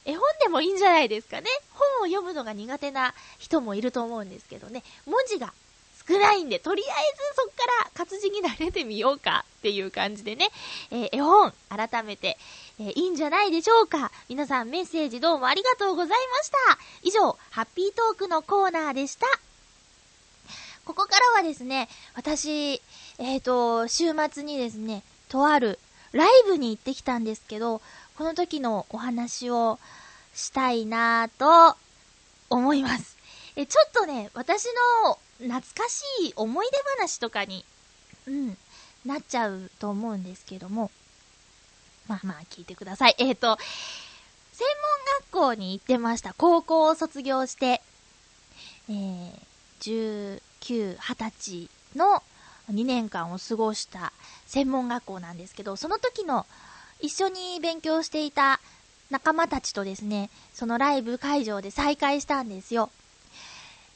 [0.07, 1.49] 絵本でもいいんじゃないですかね。
[2.01, 5.53] 本を読むのが苦手な人もいると思うんですけどね、文字が
[6.09, 10.49] 少ないんで、とりあえずそっから活字に慣れてみようかっていう感じでね、
[10.91, 12.39] えー、絵本、改めて、
[12.79, 14.13] えー、いいんじゃないでしょうか。
[14.29, 16.57] 皆さんメッセージどうもありがとうございました。
[17.03, 19.27] 以上、ハッピートークのコーナーでした。
[20.85, 22.81] ここからはですね、私、
[23.19, 25.81] えっ、ー、と、週末にですね、とある
[26.13, 27.83] ライブに行ってきたんですけど、
[28.17, 29.81] この時のお話を
[30.35, 31.77] したいなぁと
[32.49, 33.16] 思います。
[33.57, 34.67] え、ちょっとね、私
[35.03, 37.65] の懐かしい思い出話とかに、
[38.27, 38.57] うん、
[39.07, 40.91] なっちゃうと思うんですけども、
[42.07, 43.15] まあまあ聞いてください。
[43.19, 43.57] えっ、ー、と、
[44.53, 44.67] 専
[45.33, 46.35] 門学校に行ってました。
[46.35, 47.81] 高校を卒業して、
[48.89, 49.33] えー、
[49.81, 52.23] 19、20歳の
[52.73, 54.13] 2年間を過ごした
[54.47, 56.47] 専門学校なんですけど、その時の
[57.01, 58.61] 一緒に勉強していた
[59.11, 62.91] 仲間たちとですね、そのライブ会場で再会したんですよ。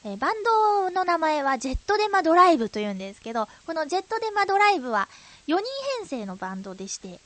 [0.03, 5.07] えー、バンドの名前はジェットデマドライブというんですけど、このジェットデマドライブは
[5.47, 5.63] 4人
[5.99, 7.19] 編成のバンドでして、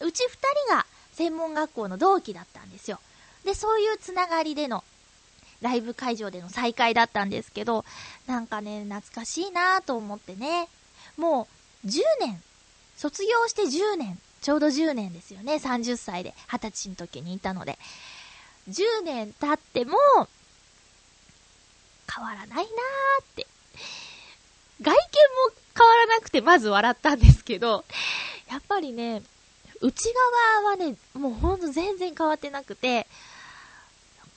[0.00, 0.28] うち2
[0.68, 3.00] 人が専門学校の同期だったんですよ。
[3.44, 4.84] で、そういうつながりでの
[5.60, 7.84] ライブ会場での再会だったんですけど、
[8.26, 10.68] なんかね、懐かしいなぁと思ってね。
[11.16, 11.48] も
[11.84, 12.42] う10年、
[12.96, 15.54] 卒業して10年、ちょうど10年ですよね。
[15.54, 17.78] 30歳で20歳の時にいたので。
[18.68, 19.98] 10年経っても、
[22.14, 22.66] 変わらないなーっ
[23.36, 23.46] て。
[24.80, 24.96] 外見も
[25.76, 27.84] 変わらなくてまず笑ったんですけど、
[28.50, 29.22] やっぱりね、
[29.80, 30.12] 内
[30.62, 33.06] 側はね、もうほんと全然変わってなくて、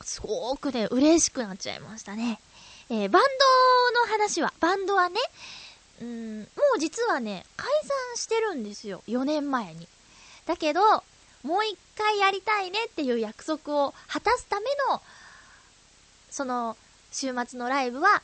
[0.01, 2.39] すごくね、嬉しくなっちゃいましたね。
[2.89, 3.23] えー、バン
[3.93, 5.19] ドの話は、バンドはね、
[6.01, 6.45] うん、も
[6.75, 9.01] う実はね、解散してるんですよ。
[9.07, 9.87] 4年前に。
[10.45, 10.81] だけど、
[11.43, 15.01] もう一回やりたいねっていう約束を果たすための、
[16.29, 16.77] その、
[17.13, 18.21] 週末のライブは、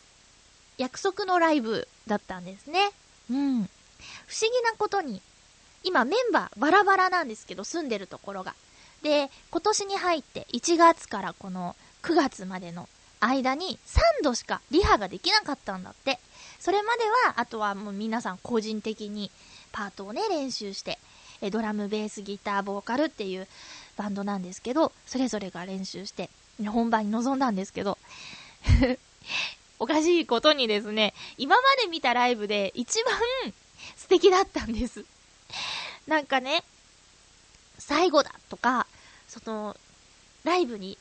[0.77, 2.89] 約束のライブだったんですね。
[3.29, 3.37] うん。
[3.37, 5.21] 不思議なことに、
[5.83, 8.55] 今メンバーバラバラなんですけど、住んでるところが。
[9.03, 12.89] で、今年に入って1月からこの9月までの
[13.21, 16.19] 間に3度しかリハができなかったんだって。
[16.59, 19.31] それまでは、あとはもう皆さん個人的に
[19.71, 20.99] パートをね、練習して、
[21.41, 23.47] えドラム、ベース、ギター、ボーカルっていう
[23.95, 26.29] バンドなんですけど、それぞれが練習して、
[26.67, 27.97] 本番に臨んだんですけど、
[29.79, 33.19] おかしいことにですね、今まで見たライブで一番
[33.95, 35.05] 素敵だったんです。
[36.07, 36.63] なんかね、
[37.77, 38.87] 最後だとか、
[39.27, 39.77] その、
[40.43, 40.97] ライブに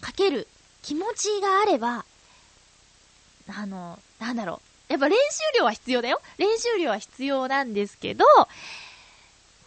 [0.00, 0.48] かける
[0.82, 2.04] 気持ちがあれば、
[3.48, 4.92] あの、なんだろう。
[4.92, 6.20] やっぱ練習量は必要だよ。
[6.38, 8.24] 練習量は必要なんですけど、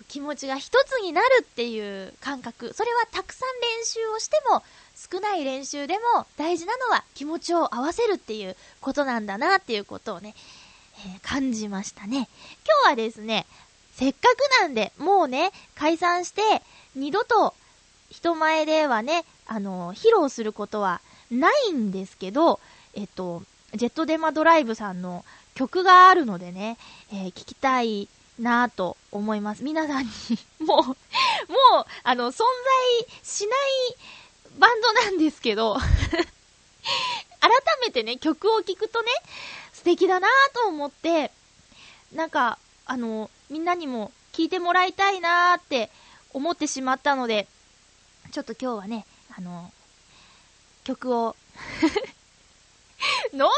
[0.08, 2.74] 気持ちが一つになるっていう感覚。
[2.74, 4.64] それはたくさん練習をしても、
[4.98, 10.34] 少ない練習でも大事なのは気持ちを合わせるっていうことなんだなっていうことをね、
[11.06, 12.28] えー、感じましたね。
[12.66, 13.46] 今日はですね、
[13.94, 16.42] せっかくなんで、もうね、解散して、
[16.96, 17.54] 二度と
[18.10, 22.60] 人前ではね、あの、披露することはないんですけど、
[22.96, 23.44] えっと、
[23.76, 25.24] ジェットデマドライブさんの
[25.56, 26.78] 曲があるのでね、
[27.12, 28.08] えー、聞きたい
[28.40, 29.64] なぁと思います。
[29.64, 30.12] 皆さんに
[30.60, 30.96] もう、もう、
[32.04, 32.46] あの、存在
[33.24, 33.58] しない
[34.58, 35.78] バンドなんですけど
[37.40, 37.52] 改
[37.82, 39.12] めてね、曲を聴くとね、
[39.74, 41.32] 素敵だなぁと思って、
[42.14, 45.90] なんか、あの、みんなにも聴いてもらいたいなーって
[46.34, 47.48] 思ってしまったので、
[48.32, 49.06] ちょっと今日はね、
[49.38, 49.72] あの、
[50.84, 51.36] 曲を
[53.34, 53.50] ノートンノー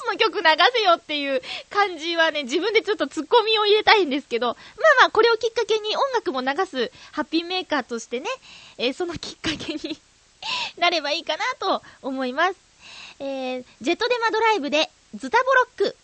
[0.00, 4.56] ツの曲流せよっていう感じはね、自分でちょっとツッコミを入れたいんですけど、まあ
[5.02, 8.28] まあこれをきっかけに音楽も流すハッピーメーカーとしてね、
[8.78, 9.98] えー、そのきっかけに
[10.78, 12.54] なればいいかなと思います。
[13.20, 15.96] えー、ジェットデマドライブでズタボロック。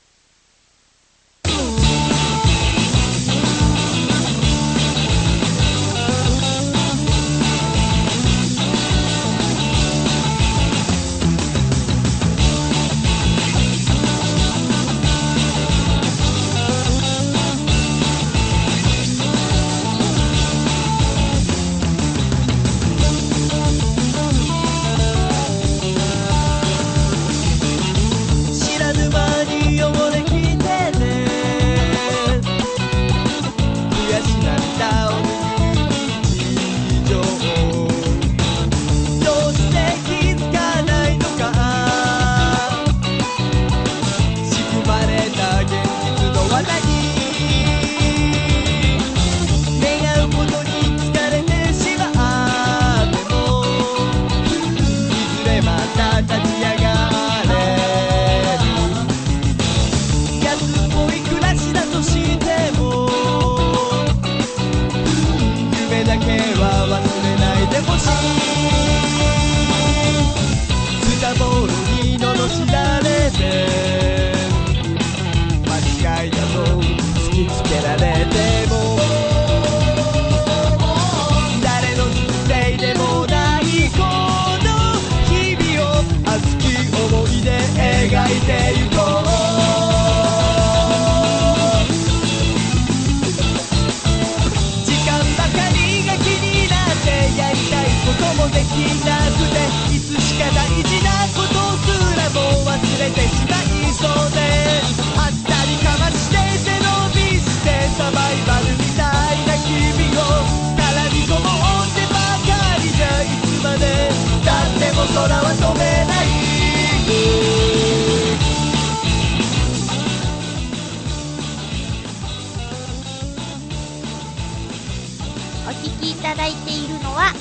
[125.82, 127.32] 聴きいただいているのは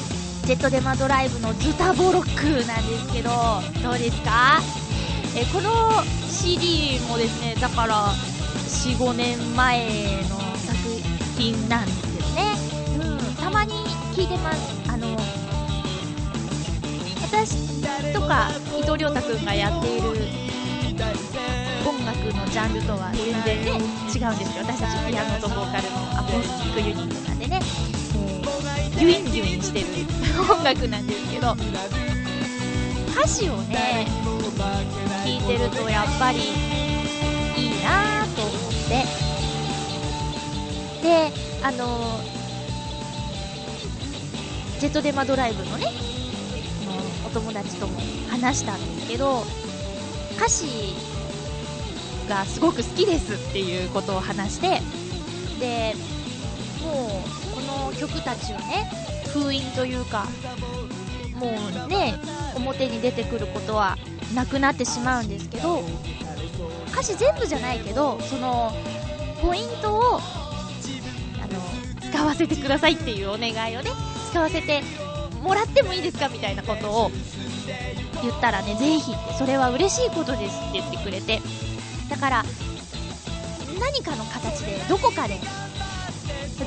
[0.45, 3.29] ジェットデマドライブのズタボロックなんですけど、
[3.81, 4.59] どうですか？
[5.35, 8.09] えこの CD もですね、だから、
[8.67, 9.87] 4、5年前
[10.29, 10.77] の作
[11.37, 12.55] 品なんですよね。
[12.99, 13.71] うん、たまに
[14.15, 14.91] 聴いてます。
[14.91, 15.17] あの、
[17.21, 17.81] 私
[18.13, 20.07] とか伊藤亮太くんがやっている
[21.87, 27.59] 音楽のジャンルとは全然ね違うんですよ私たちピアノとボーカルのアコースティックユニットなんでね、
[29.03, 29.85] ギュインギュインしてる
[30.49, 31.57] 音楽なんですけど
[33.11, 34.07] 歌詞をね
[35.25, 36.39] 聞いてるとやっぱり
[37.57, 39.03] いいなと思って
[41.01, 41.31] で
[41.61, 42.21] あの
[44.79, 45.87] ジェットデマドライブのね
[47.27, 47.99] お友達とも
[48.29, 49.43] 話したんですけど
[50.37, 50.95] 歌詞
[52.29, 54.79] がすごく好きですっていうことを話して
[55.59, 55.93] で
[56.81, 57.42] もう
[58.07, 58.89] 曲たちはね
[59.33, 60.25] 封印というか
[61.35, 61.51] も
[61.85, 62.15] うね
[62.55, 63.97] 表に出てくることは
[64.35, 65.83] なくなってしまうんですけど
[66.91, 68.71] 歌詞全部じゃないけどその
[69.41, 73.91] ポイントをあの使わせてくださいっていうお願いをね
[74.29, 74.81] 使わせて
[75.41, 77.11] もらってもいいですかみたいなことを
[78.21, 81.41] 言ったらねぜひそれは嬉しいことですって言ってくれて
[82.09, 82.43] だから
[83.79, 85.39] 何かの形でどこかで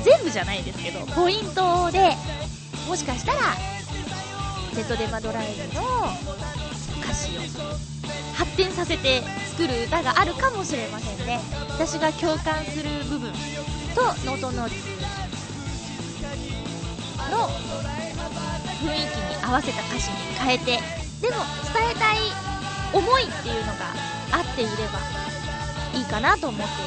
[0.03, 2.11] 全部じゃないですけどポイントで
[2.87, 3.39] もしかしたら
[4.73, 5.81] セットデマドライブの
[7.03, 7.41] 歌詞を
[8.35, 9.21] 発展させて
[9.57, 11.39] 作る歌があるかもしれませんね。
[11.71, 13.31] 私が共感する部分
[13.95, 14.75] とノートノーツ
[17.31, 17.49] の
[18.79, 20.79] 雰囲気に合わせた歌詞に変えて
[21.21, 21.37] でも
[21.73, 22.17] 伝えたい
[22.93, 23.93] 思いっていうのが
[24.31, 24.99] 合っていれば
[25.97, 26.85] いいかなと思ってい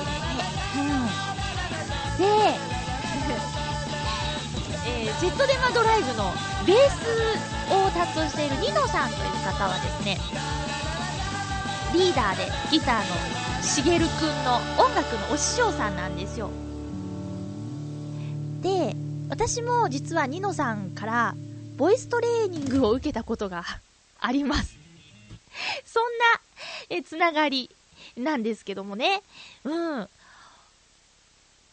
[0.79, 1.09] るの
[2.19, 2.80] で、うん、で、
[4.87, 6.33] え、ジェットデマドライブの
[6.67, 10.19] ベースを担当しているニノさんという方はですね
[11.93, 16.51] リーダーでギターのしげるくんの音楽のお師匠さんなんですよ。
[18.63, 18.95] で
[19.29, 21.35] 私も実はニノさんから
[21.77, 23.65] ボイストレーニングを受けたことが
[24.19, 24.77] あります。
[25.85, 26.41] そんな
[26.91, 27.71] えつながり
[28.17, 29.23] なんですけどもね。
[29.65, 30.09] うん。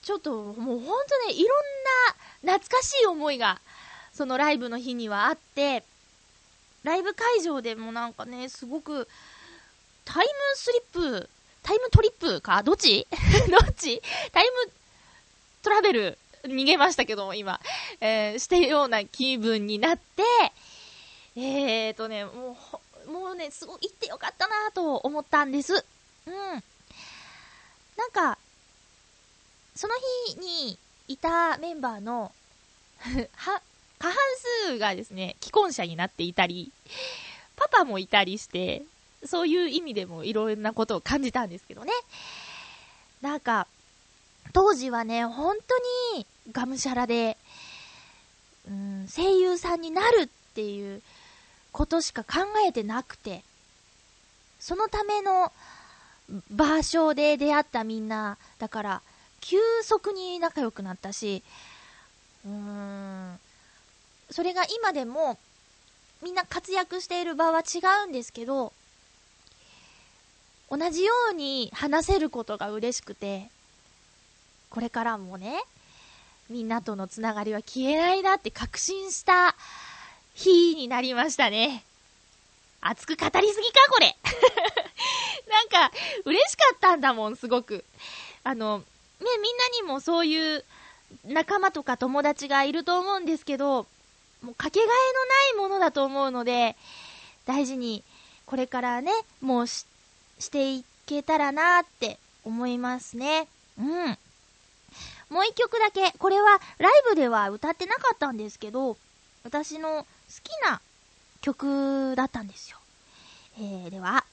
[0.07, 0.93] ちょっともうほんと
[1.27, 1.49] ねいろ
[2.45, 3.59] んな懐かしい思いが
[4.13, 5.83] そのライブの日にはあって
[6.83, 9.05] ライブ会場でもなんかねすごく
[10.05, 11.29] タイムスリップ
[11.61, 12.63] タイムトリップか？
[12.63, 13.05] どっち？
[13.51, 14.01] どっち？
[14.31, 14.71] タイム
[15.61, 17.59] トラベル逃げましたけど、今、
[17.99, 20.23] えー、してるような気分になって、
[21.35, 22.57] えーとね、も
[23.05, 25.83] う、もうね、すごい行ってよかったなと思ったんです。
[26.25, 26.33] うん。
[26.33, 28.37] なんか、
[29.77, 29.93] その
[30.27, 32.31] 日にいたメンバーの、
[33.99, 34.13] 過半
[34.65, 36.71] 数がですね、既婚者になっていたり、
[37.55, 38.83] パパもいたりして、
[39.23, 41.91] そういう意味でもいろんなことを感じたんですけどね。
[43.21, 43.67] なんか、
[44.51, 47.37] 当時はね、本当にがむしゃらで、
[48.67, 51.03] うん、声優さんになるっていう
[51.71, 53.43] ことしか考えてなくて、
[54.59, 55.51] そのための
[56.49, 59.01] 場所で出会ったみんな、だから、
[59.41, 61.43] 急速に仲良くなったし、
[62.45, 63.39] うーん、
[64.31, 65.37] それが今でも、
[66.21, 68.73] みんな活躍している場は違うんですけど、
[70.69, 73.49] 同じように話せることが嬉しくて、
[74.69, 75.61] これからもね、
[76.49, 79.55] みんなとのつながりは消えないなって確信した
[80.33, 81.83] 日になりましたね。
[82.81, 84.15] 熱く語りすぎか、これ。
[85.49, 85.91] なんか、
[86.25, 87.83] 嬉しかったんだもん、すごく。
[88.43, 88.83] あの、
[89.19, 90.63] みんなにもそういう
[91.25, 93.85] 仲間とか友達がいると思うんですけど、
[94.41, 94.87] もうかけがえ
[95.55, 96.75] のないものだと思うので、
[97.45, 98.03] 大事に
[98.45, 99.11] これからね、
[99.41, 99.85] もうし
[100.39, 103.47] していけたらなって思いますね。
[103.79, 104.17] うん。
[105.29, 108.97] もう一曲だけ、これはライブでは歌ってなかったんですけど、
[109.43, 110.05] 私の好
[110.43, 110.79] きな
[111.41, 112.77] 曲だったんですよ。
[113.57, 114.25] えー、では、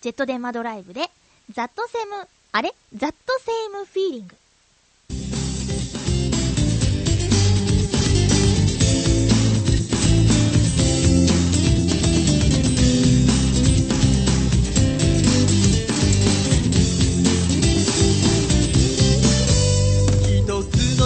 [0.00, 1.10] ジェットデマドライブで、
[1.52, 2.72] ザットセム、あれ？
[2.96, 4.34] ザットセームフィーリング。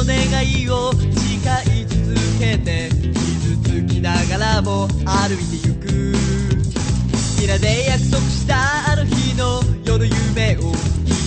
[0.07, 1.01] 願いを誓
[1.81, 6.15] い続けて傷つきながらも歩いてゆく
[7.41, 10.73] 皆で約束したあの日の夜夢を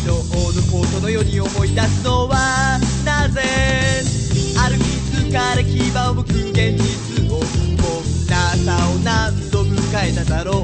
[0.08, 3.42] 昨日のことのように思い出すのはなぜ
[4.56, 9.76] 歩き疲れ牙を向く現実をこんな朝を何度迎
[10.10, 10.64] えただろう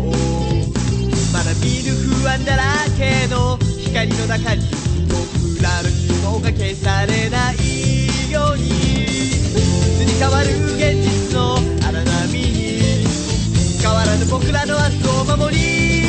[1.33, 2.63] まだ見ぬ不安だら
[2.97, 4.63] けの光の中に
[5.11, 13.03] 僕らの希望が消されないように移り変わる現実の荒波に
[13.81, 16.02] 変わらぬ僕らの明日を守り。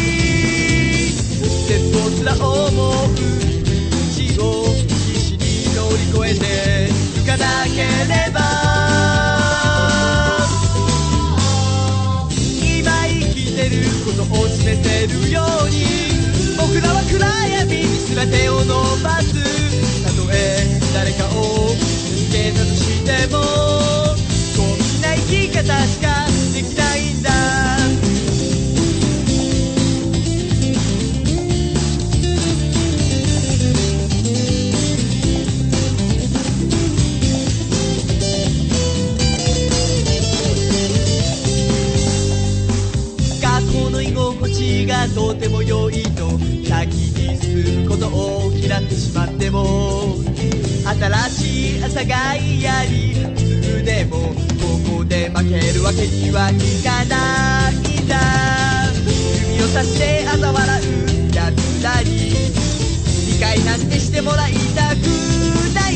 [2.24, 3.20] ら思う道
[4.46, 6.88] を必死に乗り越えて
[7.20, 8.40] 行かなければ。
[12.30, 13.72] 今生きてる
[14.06, 16.13] ことを示せるように。
[52.04, 54.34] い朝が嫌に普通でもこ
[54.98, 58.16] こで負けるわけにはいかないんだ
[59.50, 62.34] 指をさして嘲笑うやつらに
[63.26, 64.98] 理解なんてしてもらいたく
[65.74, 65.94] ない。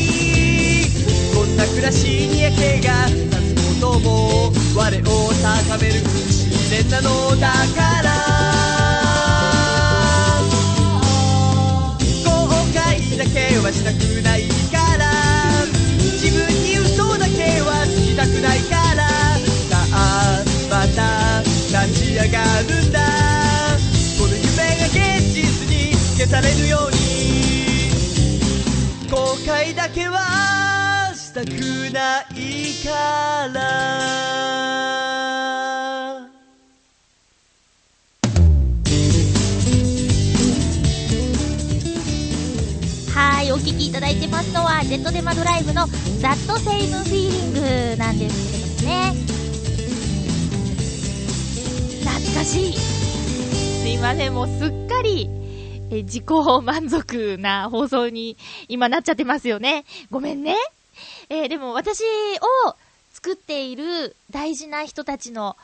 [1.35, 5.33] こんな暮らしに焼けが立つことも我を
[5.69, 5.95] 高める
[6.31, 8.09] 試練なのだから。
[12.25, 14.58] 後悔だけはしたくない。
[18.19, 19.09] たくないから。
[19.71, 21.41] さあまた
[21.87, 22.99] 立ち上がるんだ。
[24.19, 24.43] この夢
[24.77, 26.97] が現実に消されるように。
[29.09, 31.49] 後悔だけはしたく
[31.93, 32.35] ない
[32.85, 32.91] か
[33.55, 33.61] ら。
[43.15, 45.83] はい、お聴きいただいてますのは、ジェットデマドライブの
[46.23, 49.13] That Same Feeling なんですけれどもね。
[52.05, 52.73] 懐かしい。
[52.73, 55.29] すいません、もうすっかり、
[55.91, 56.25] え自己
[56.63, 58.37] 満足な放送に
[58.69, 59.85] 今なっちゃってますよね。
[60.11, 60.57] ごめんね。
[61.29, 62.75] えーでも私を
[63.13, 65.57] 作っている大事な人たちの、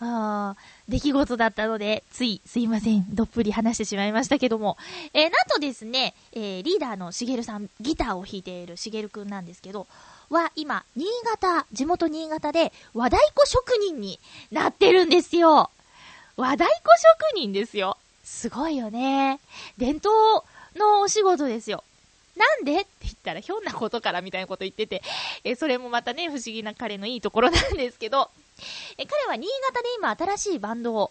[0.00, 4.76] あー出来事だったので、つい、すいません、どっぷり話してしまいましたけども。
[5.12, 9.86] えーなんとですね、えーリーダーのしげるさん、ギターを弾いているしげるくんなんですけど、
[10.30, 14.18] は、今、新潟、地元新潟で、和太鼓職人に
[14.50, 15.70] なってるんですよ。
[16.36, 16.72] 和太鼓
[17.32, 17.96] 職人ですよ。
[18.24, 19.38] すごいよね。
[19.78, 20.42] 伝統
[20.76, 21.84] のお仕事ですよ。
[22.36, 25.02] なんでって言ったら、ひょんなことからみたいなこと言ってて、
[25.44, 28.30] えーそれもまたね、不思議な彼のいいところなんですけど、
[28.98, 31.10] え彼は新潟で今新しいバンドを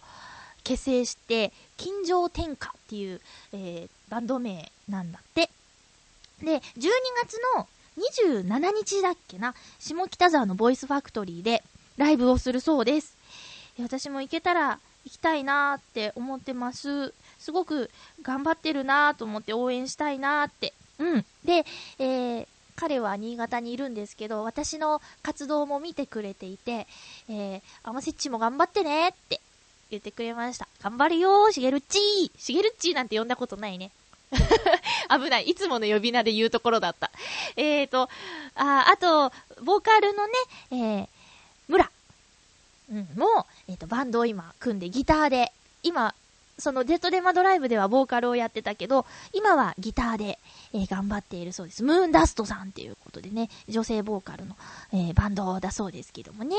[0.63, 3.21] 結成して、金城天下っていう、
[3.53, 5.49] えーバンド名なんだって。
[6.43, 6.61] で、12
[7.23, 7.67] 月の
[7.97, 11.63] 27日だっけな、下北沢のボイスファクトリーで
[11.97, 13.15] ライブをするそうです。
[13.79, 17.13] 私も行けたら行きたいなーって思ってます。
[17.39, 17.89] すごく
[18.21, 20.73] 頑張ってるなーと思って応援したいなーって。
[20.99, 21.25] うん。
[21.43, 21.65] で、
[21.97, 26.87] えー彼は新潟にいるんですけど、私の活動も見てくれていて、
[27.29, 29.39] えー、アマセッチも頑張ってねって
[29.91, 30.67] 言ってくれました。
[30.81, 32.31] 頑張るよー、しげるっちー。
[32.37, 33.91] しげるっちーなんて呼んだことないね。
[35.09, 35.49] 危ない。
[35.49, 37.11] いつもの呼び名で言うところだった。
[37.55, 38.09] えーと、
[38.55, 39.31] あ、あと、
[39.63, 40.33] ボーカルのね、
[40.71, 41.07] えー、
[41.67, 41.89] 村。
[42.91, 45.51] うん、もう、えーと、バンドを今組んでギターで、
[45.83, 46.15] 今、
[46.57, 50.39] そのデッドデマドライブではボーカルをやってたけど、今はギターで、
[50.73, 51.83] えー頑張っているそうです。
[51.83, 54.55] ムーンダストさんっていうことでね、女性ボーカルの、
[54.93, 56.55] えーバンドだそうですけどもね、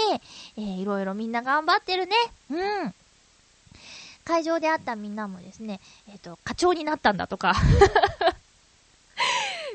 [0.56, 2.14] えーいろいろみんな頑張ってるね。
[2.50, 2.94] うん。
[4.24, 7.54] 会場で会ったみんなもですね、えっ、と、課長になったんだとか。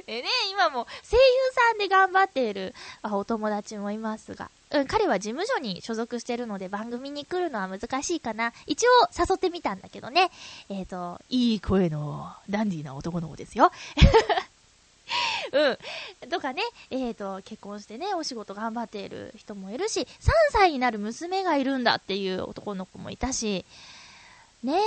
[0.07, 1.21] えね、今も声優
[1.53, 8.53] さんで頑張っているお友達もいますが、うん、彼は事務所に所属してるので番組に来るのは難しいかな。
[8.67, 10.29] 一応誘ってみたんだけどね。
[10.69, 13.71] えっ、と、いい声のダンディーな男の子ですよ。
[16.21, 16.29] うん。
[16.29, 16.61] とかね、
[16.91, 20.07] えっ、と、結婚してね、お仕事頑張っている人もいるし、3
[20.51, 23.65] 歳になる娘がいるんだっていう男の子もいたし、
[24.63, 24.79] ねえ、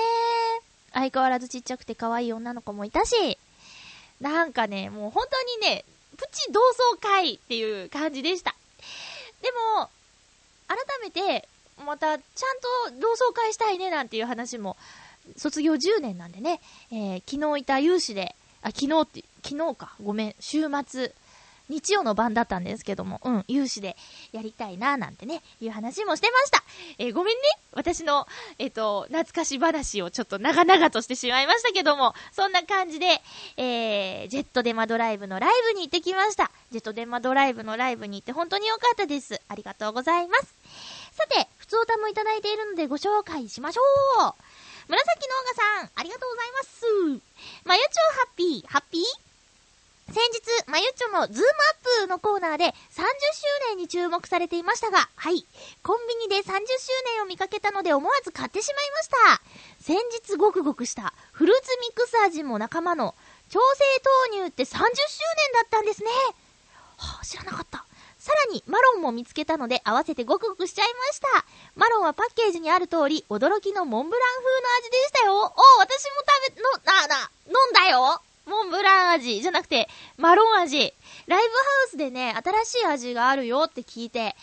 [0.93, 3.37] 相変わらずちっちゃくて可愛い女の子もいたし、
[4.21, 5.85] なんかね、もう本当にね、
[6.17, 8.55] プチ同窓会っていう感じでした。
[9.43, 9.91] でも、
[10.69, 11.49] 改めて、
[11.85, 14.77] また、ちゃんと同窓会したいねなんていう話も、
[15.37, 21.13] 卒業10年なんでね、えー昨日いた有志で、あ、昨日って、昨日か、ごめん、週末、
[21.69, 23.97] 日曜の晩だったんですけども、うん、有志で
[24.33, 26.63] やりたいな、なんてね、いう話もしてました。
[26.99, 27.43] えーごめんね、
[27.73, 28.27] 私の、
[28.59, 33.07] えっ、と、懐かし話をちょっと長々としてしまいましたけども、そんな感じで、
[33.57, 36.51] えー、ジェットデマドライブのライブに行ってきました。
[36.71, 39.41] ジェットデマドライブのライブに行って本当に良かったです。
[39.49, 40.55] ありがとうございます。
[41.13, 44.35] さて、普通歌もいただいているのでご紹介しましょう。
[44.89, 45.45] 紫のオ
[45.79, 46.87] ガさん、ありがとうございます。
[47.65, 49.32] まゆちょハッピー、ハッピー？
[50.13, 52.75] 先日、まゆちょのズームアップのコーナーで30周
[53.71, 55.47] 年に注目されていましたが、はい。
[55.83, 56.53] コンビニで30周
[57.17, 59.43] 年を見かけたので思わず買ってしまいました。
[59.81, 63.15] 先日ごくごくしたフルーツミックス味も仲間の
[63.49, 63.85] 調製
[64.37, 64.91] 豆乳って30周年
[65.55, 66.11] だったんですね。
[66.99, 67.87] はあ、知らなかった。
[68.19, 71.27] さらに、マロンも見つけたので、合わせてごくごくしちゃいました。
[71.75, 75.37] マロンはパッケージにある通り、驚きのモンブラン風の味でしたよ。
[75.37, 80.79] お私も食べ、の、な、な、飲んだよモンブラン味じゃなくて、マロン味。
[80.79, 80.93] ライ
[81.27, 81.41] ブハ
[81.87, 82.35] ウスでね、
[82.65, 84.35] 新しい味があるよって聞いて、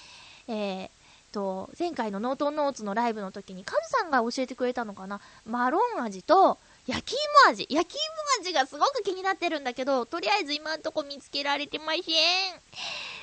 [0.47, 0.89] えー、
[1.31, 7.11] と、前回のノートンノーツのライブの時にカズさんが教えてくれたのかなマロン味と、焼き
[7.45, 7.67] 芋味。
[7.69, 12.03] 焼き芋味がすごく気になってるんだけど、とりあえず今んとこ見つけられてません。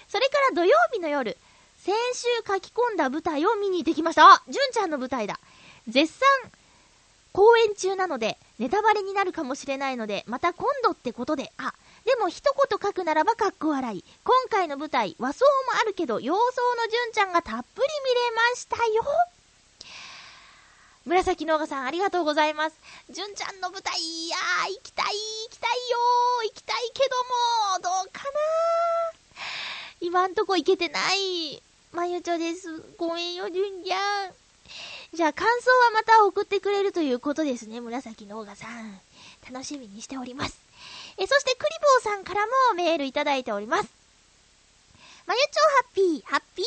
[0.09, 1.37] それから土曜日の夜、
[1.79, 4.31] 先週書き込んだ舞台を見に行ってきました。
[4.31, 5.41] あ、純ちゃんの舞台だ。
[5.89, 6.29] 絶賛、
[7.33, 14.05] 公演中なので、ネタバレになるかもしれないので、また今度ってことで、あ、でも一言書くならばかっこ笑い。
[14.25, 15.51] 今回の舞台、和装も
[15.81, 19.05] あるけど、洋装の純ちゃんがたっぷり見れましたよ。
[21.05, 22.77] 紫のがさん、ありがとうございます。
[23.11, 28.31] 純ちゃんの舞台、いやー、行きたい、行きたいよー、行きたいけども、どうかな
[30.01, 31.63] 今んとこ行けてない。
[31.93, 32.83] まゆちょです。
[32.99, 34.46] ごめんよ、じゅんちゃん。
[35.15, 39.01] じゃあ、感想はまた送ってくれるということですね、紫のオーガさん。
[39.51, 40.59] 楽しみにしております。
[41.19, 41.71] え、そして、クリ
[42.05, 43.89] ボーさんからもメールいただいております。
[45.27, 46.67] まゆちょハッピー、ハッピー。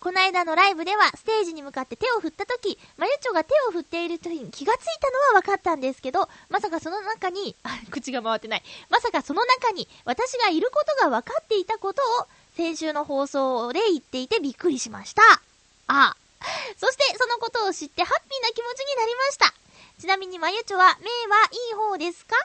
[0.00, 8.62] この間のライブでは、ステージに向かって手を振った時、まゆちょが手を振っている時に気がついたのは分かったんですけど、まさかその中に、あ、口が回ってない。
[8.88, 12.26] まさかその中に、私がいることが分かっていたことを、
[12.56, 15.22] 先週の放送で言っていてびっくりしました。
[15.86, 16.16] あ、
[16.78, 19.54] そしてそのことを知ってハッピーな気持ちになりました。
[20.00, 22.36] ちなみにまゆちょは目はいい方ですか？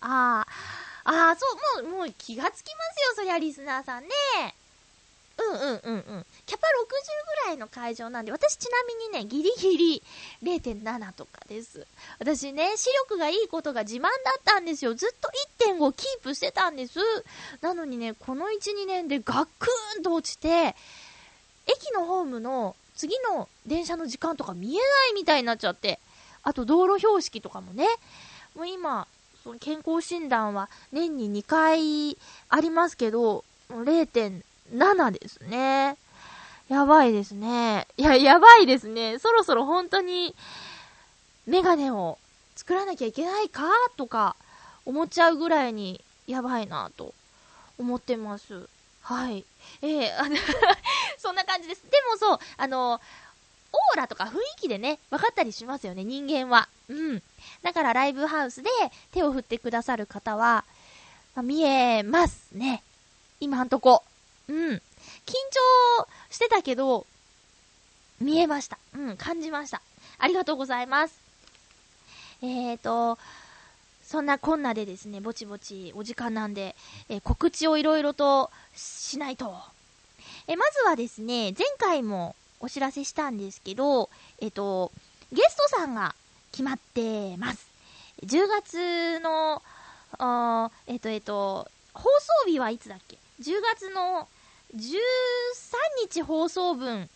[0.00, 0.46] あ
[1.04, 1.46] あ、ああ、そ
[1.80, 4.08] う、もう、もう気がつきますよ、そりゃリスナーさんね。
[5.38, 6.26] うんうんうんうん。
[6.46, 10.02] キャパ60ぐらいの会場なんで、私ちなみにね、ギリギリ
[10.42, 11.86] 0.7とかです。
[12.18, 14.12] 私ね、視力がいいことが自慢だっ
[14.44, 14.94] たんですよ。
[14.94, 15.28] ずっと
[15.58, 16.98] 1.5キープしてたんです。
[17.60, 20.74] なのにね、この1、2年でガクーンと落ちて、
[21.66, 26.00] 駅のホームの次の電車の時間とか見えないみたいになっちゃって、
[26.42, 27.86] あと道路標識とかもね、
[28.54, 29.06] もう今、
[29.44, 32.16] その健康診断は年に2回
[32.48, 35.96] ありますけど、0.7ですね。
[36.68, 37.86] やばいですね。
[37.96, 39.18] いや、やばいですね。
[39.18, 40.34] そろそろ本当に、
[41.46, 42.18] メガネを
[42.56, 43.64] 作らなきゃいけないか
[43.96, 44.34] とか
[44.84, 47.14] 思っちゃうぐらいにやばいなと
[47.78, 48.68] 思ってます。
[49.02, 49.44] はい。
[49.82, 50.36] ええー、
[51.18, 51.82] そんな感じです。
[51.82, 53.00] でもそう、あの、
[53.72, 56.68] オーラとか雰囲気でね、分かったりしますよね、人間は。
[56.88, 57.22] うん。
[57.62, 58.70] だからライブハウスで
[59.12, 60.64] 手を振ってくださる方は、
[61.34, 62.82] ま、見えますね。
[63.40, 64.02] 今んとこ。
[64.48, 64.56] うん。
[64.74, 64.80] 緊
[65.98, 67.06] 張してたけど、
[68.20, 68.78] 見えました。
[68.94, 69.82] うん、感じました。
[70.18, 71.18] ありがとうございます。
[72.42, 73.18] えーと、
[74.02, 76.76] そんなこんなでですね、ぼちぼちお時間なんで、
[77.08, 79.54] えー、告知をいろいろとしないと。
[80.48, 84.08] え、まずはですね、前回もお知らせしたんですけど、
[84.40, 84.92] えっ、と、
[85.32, 86.14] ゲストさんが
[86.52, 87.66] 決まってます。
[88.24, 89.62] 10月の、
[90.18, 92.04] あえっ、と、えっ、と、放
[92.44, 94.28] 送日はいつだっけ ?10 月の
[94.74, 94.98] 13
[96.02, 97.08] 日放送分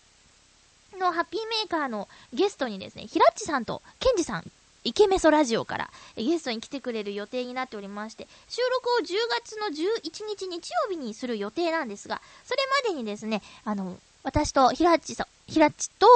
[0.99, 4.51] のハッピーメーカーのゲストにですね、ひらっちさんとケンジさん
[4.85, 16.07] イケメソラジオからゲストに来てくれる予定になっておりまして、収録を10月の11日日曜日にする予定なんですが、それまでにですね、あの、私とひらっちさん、ひらっちと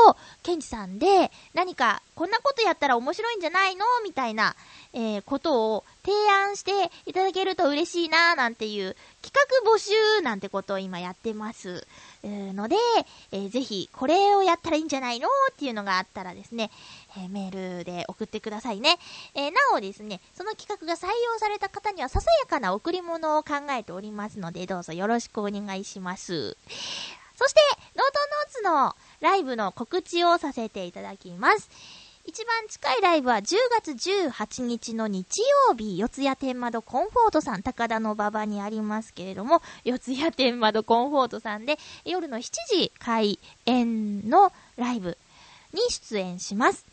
[0.42, 3.84] ケンジさんで何かこんなことやったら面白いんじゃないの？
[4.04, 4.54] みたいな、
[4.92, 6.70] えー、ことを提案して
[7.06, 9.34] いただけると嬉しいななんていう企
[9.64, 11.86] 画募集なんてことを今やってます。
[12.28, 12.76] ので、
[13.32, 16.70] えー、ぜひこれをやったらいいんじゃないのっていうのがあったらですね、
[17.16, 18.98] えー、メールで送ってくださいね。
[19.34, 26.56] えー、なおですね、その企画が採用された方にはささやかな贈り物を考えておりますので、どうぞよろしくお願いします。
[27.36, 27.60] そして、
[27.96, 31.68] ノートノーツのライブの告知をさせていただきます。
[32.26, 45.18] 一番近いライブは10月18日の日曜日、四谷天窓コンフォートさん、高田の馬場にありますけれども、四谷天窓コンフォートさんで、夜の7時開演のライブ
[45.74, 46.86] に出演します。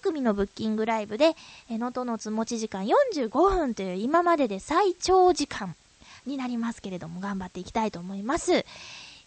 [0.00, 1.36] 3組のブッキングライブで、
[1.68, 5.76] えのとのつ持ち時間45分という今までで最長時間
[6.24, 8.54] になりますけれども、頑張っていきたいと思います。
[8.54, 8.64] え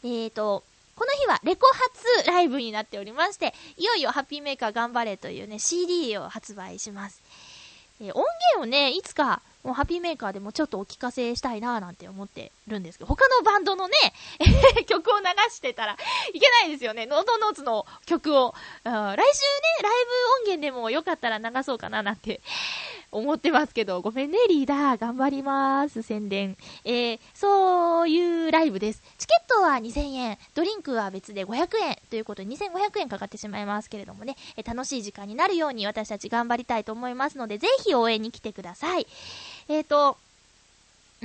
[0.03, 0.63] ーと、
[0.99, 7.23] この日はレコ発ライブになっておりまして、いよいよハッピーメーカー頑張れというね、CD を発売します。
[8.01, 8.25] えー、音
[8.55, 13.93] 源をね、いつかもうハッピーメーカーでもちょっとお聞かせしたいなーなんて思ってるんですけど、他のバンドのね、
[14.87, 15.97] 曲を流してたら
[16.33, 17.05] いけないですよね。
[17.05, 18.53] ノートノーツの曲を。
[18.83, 19.15] 来週ね、
[19.83, 19.93] ライ
[20.43, 22.41] ブ音源でもよかったら流そうかななんて
[23.11, 24.97] 思ってますけど、ごめんね、リーダー。
[24.99, 26.01] 頑張ります。
[26.01, 26.55] 宣伝。
[26.85, 29.01] えー、そういうライブです。
[29.17, 39.07] チケットは2000円、ドリンクは別で500円ということで2500円かかってしまいますけれどもね、え、楽しい時間になるように私たち頑張りたいと思いますので、ぜひ応援に来てください。
[39.67, 40.17] えーと、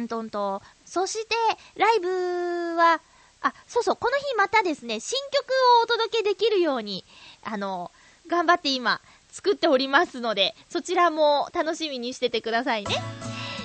[0.00, 1.34] んとんと、そして、
[1.76, 3.00] ライブは、
[3.42, 7.04] あ、そうそう、この日またですね、新曲をお届けできるように、
[7.42, 7.90] あの、
[8.26, 9.00] 頑張って今、
[9.34, 12.94] 作っておりますので、そちらも楽しみにしててくださいね。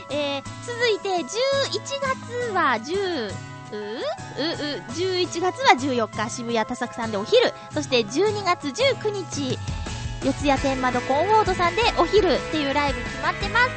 [0.09, 1.23] えー、続いて、11
[2.01, 7.53] 月は10、ううう11月は14日渋谷田作さんでお昼。
[7.71, 9.59] そして12月19日
[10.23, 13.71] 四谷天窓コンウォードさんでお昼っていうライブ決まってます。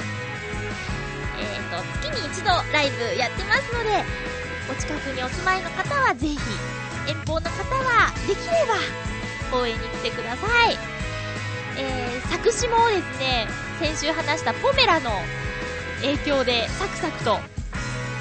[1.39, 4.03] えっ、ー、と月に一度ライブやってますので
[4.71, 6.39] お近くにお住まいの方はぜひ
[7.07, 8.65] 遠方の方はできれ
[9.53, 11.02] ば応援に来てください。
[11.79, 13.47] えー、作詞もですね、
[13.81, 15.11] 先週話したポメラの
[16.03, 17.39] 影響でサクサクと、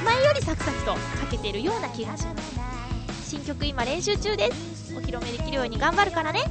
[0.05, 0.99] 前よりサクサクとか
[1.29, 3.29] けてるような気がします。
[3.29, 4.95] 新曲今練習中です。
[4.95, 6.41] お披露目できるように頑張るからね。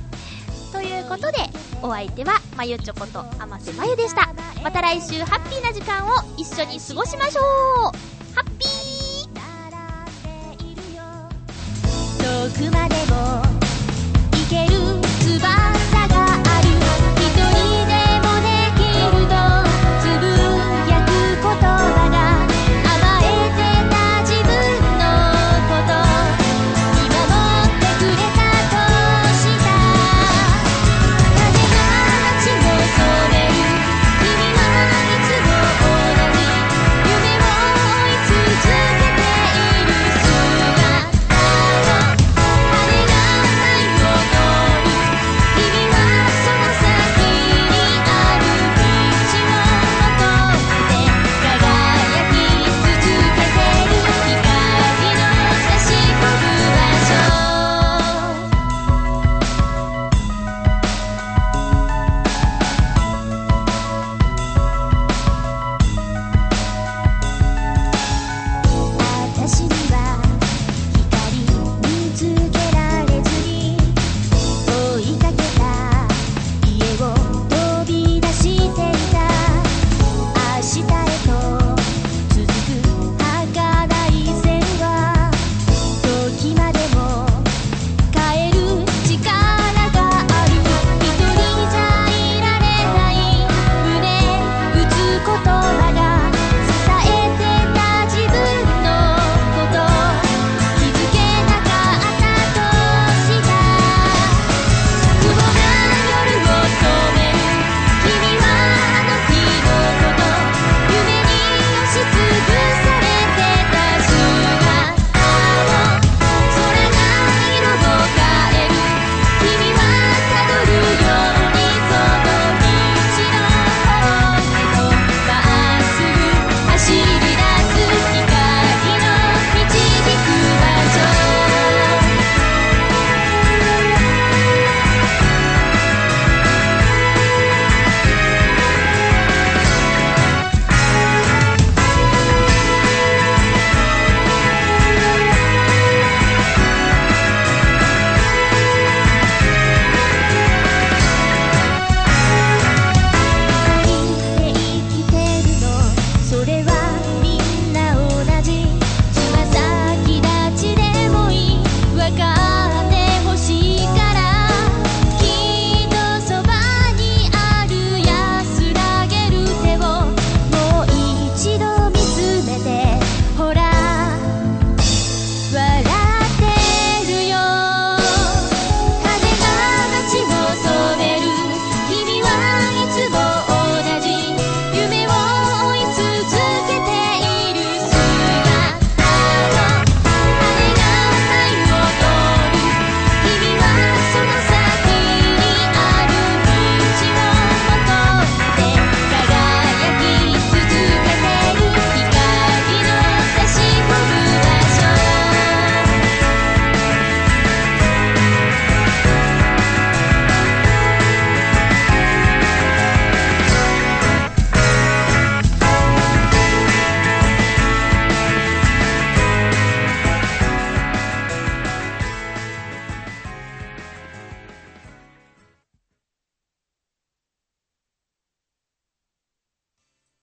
[0.72, 1.38] ということで、
[1.82, 4.32] お相手はまゆちょことあませまゆでした。
[4.62, 7.44] また来週ハッピーな時間を一緒に過ごしましょう
[8.34, 8.90] ハッピー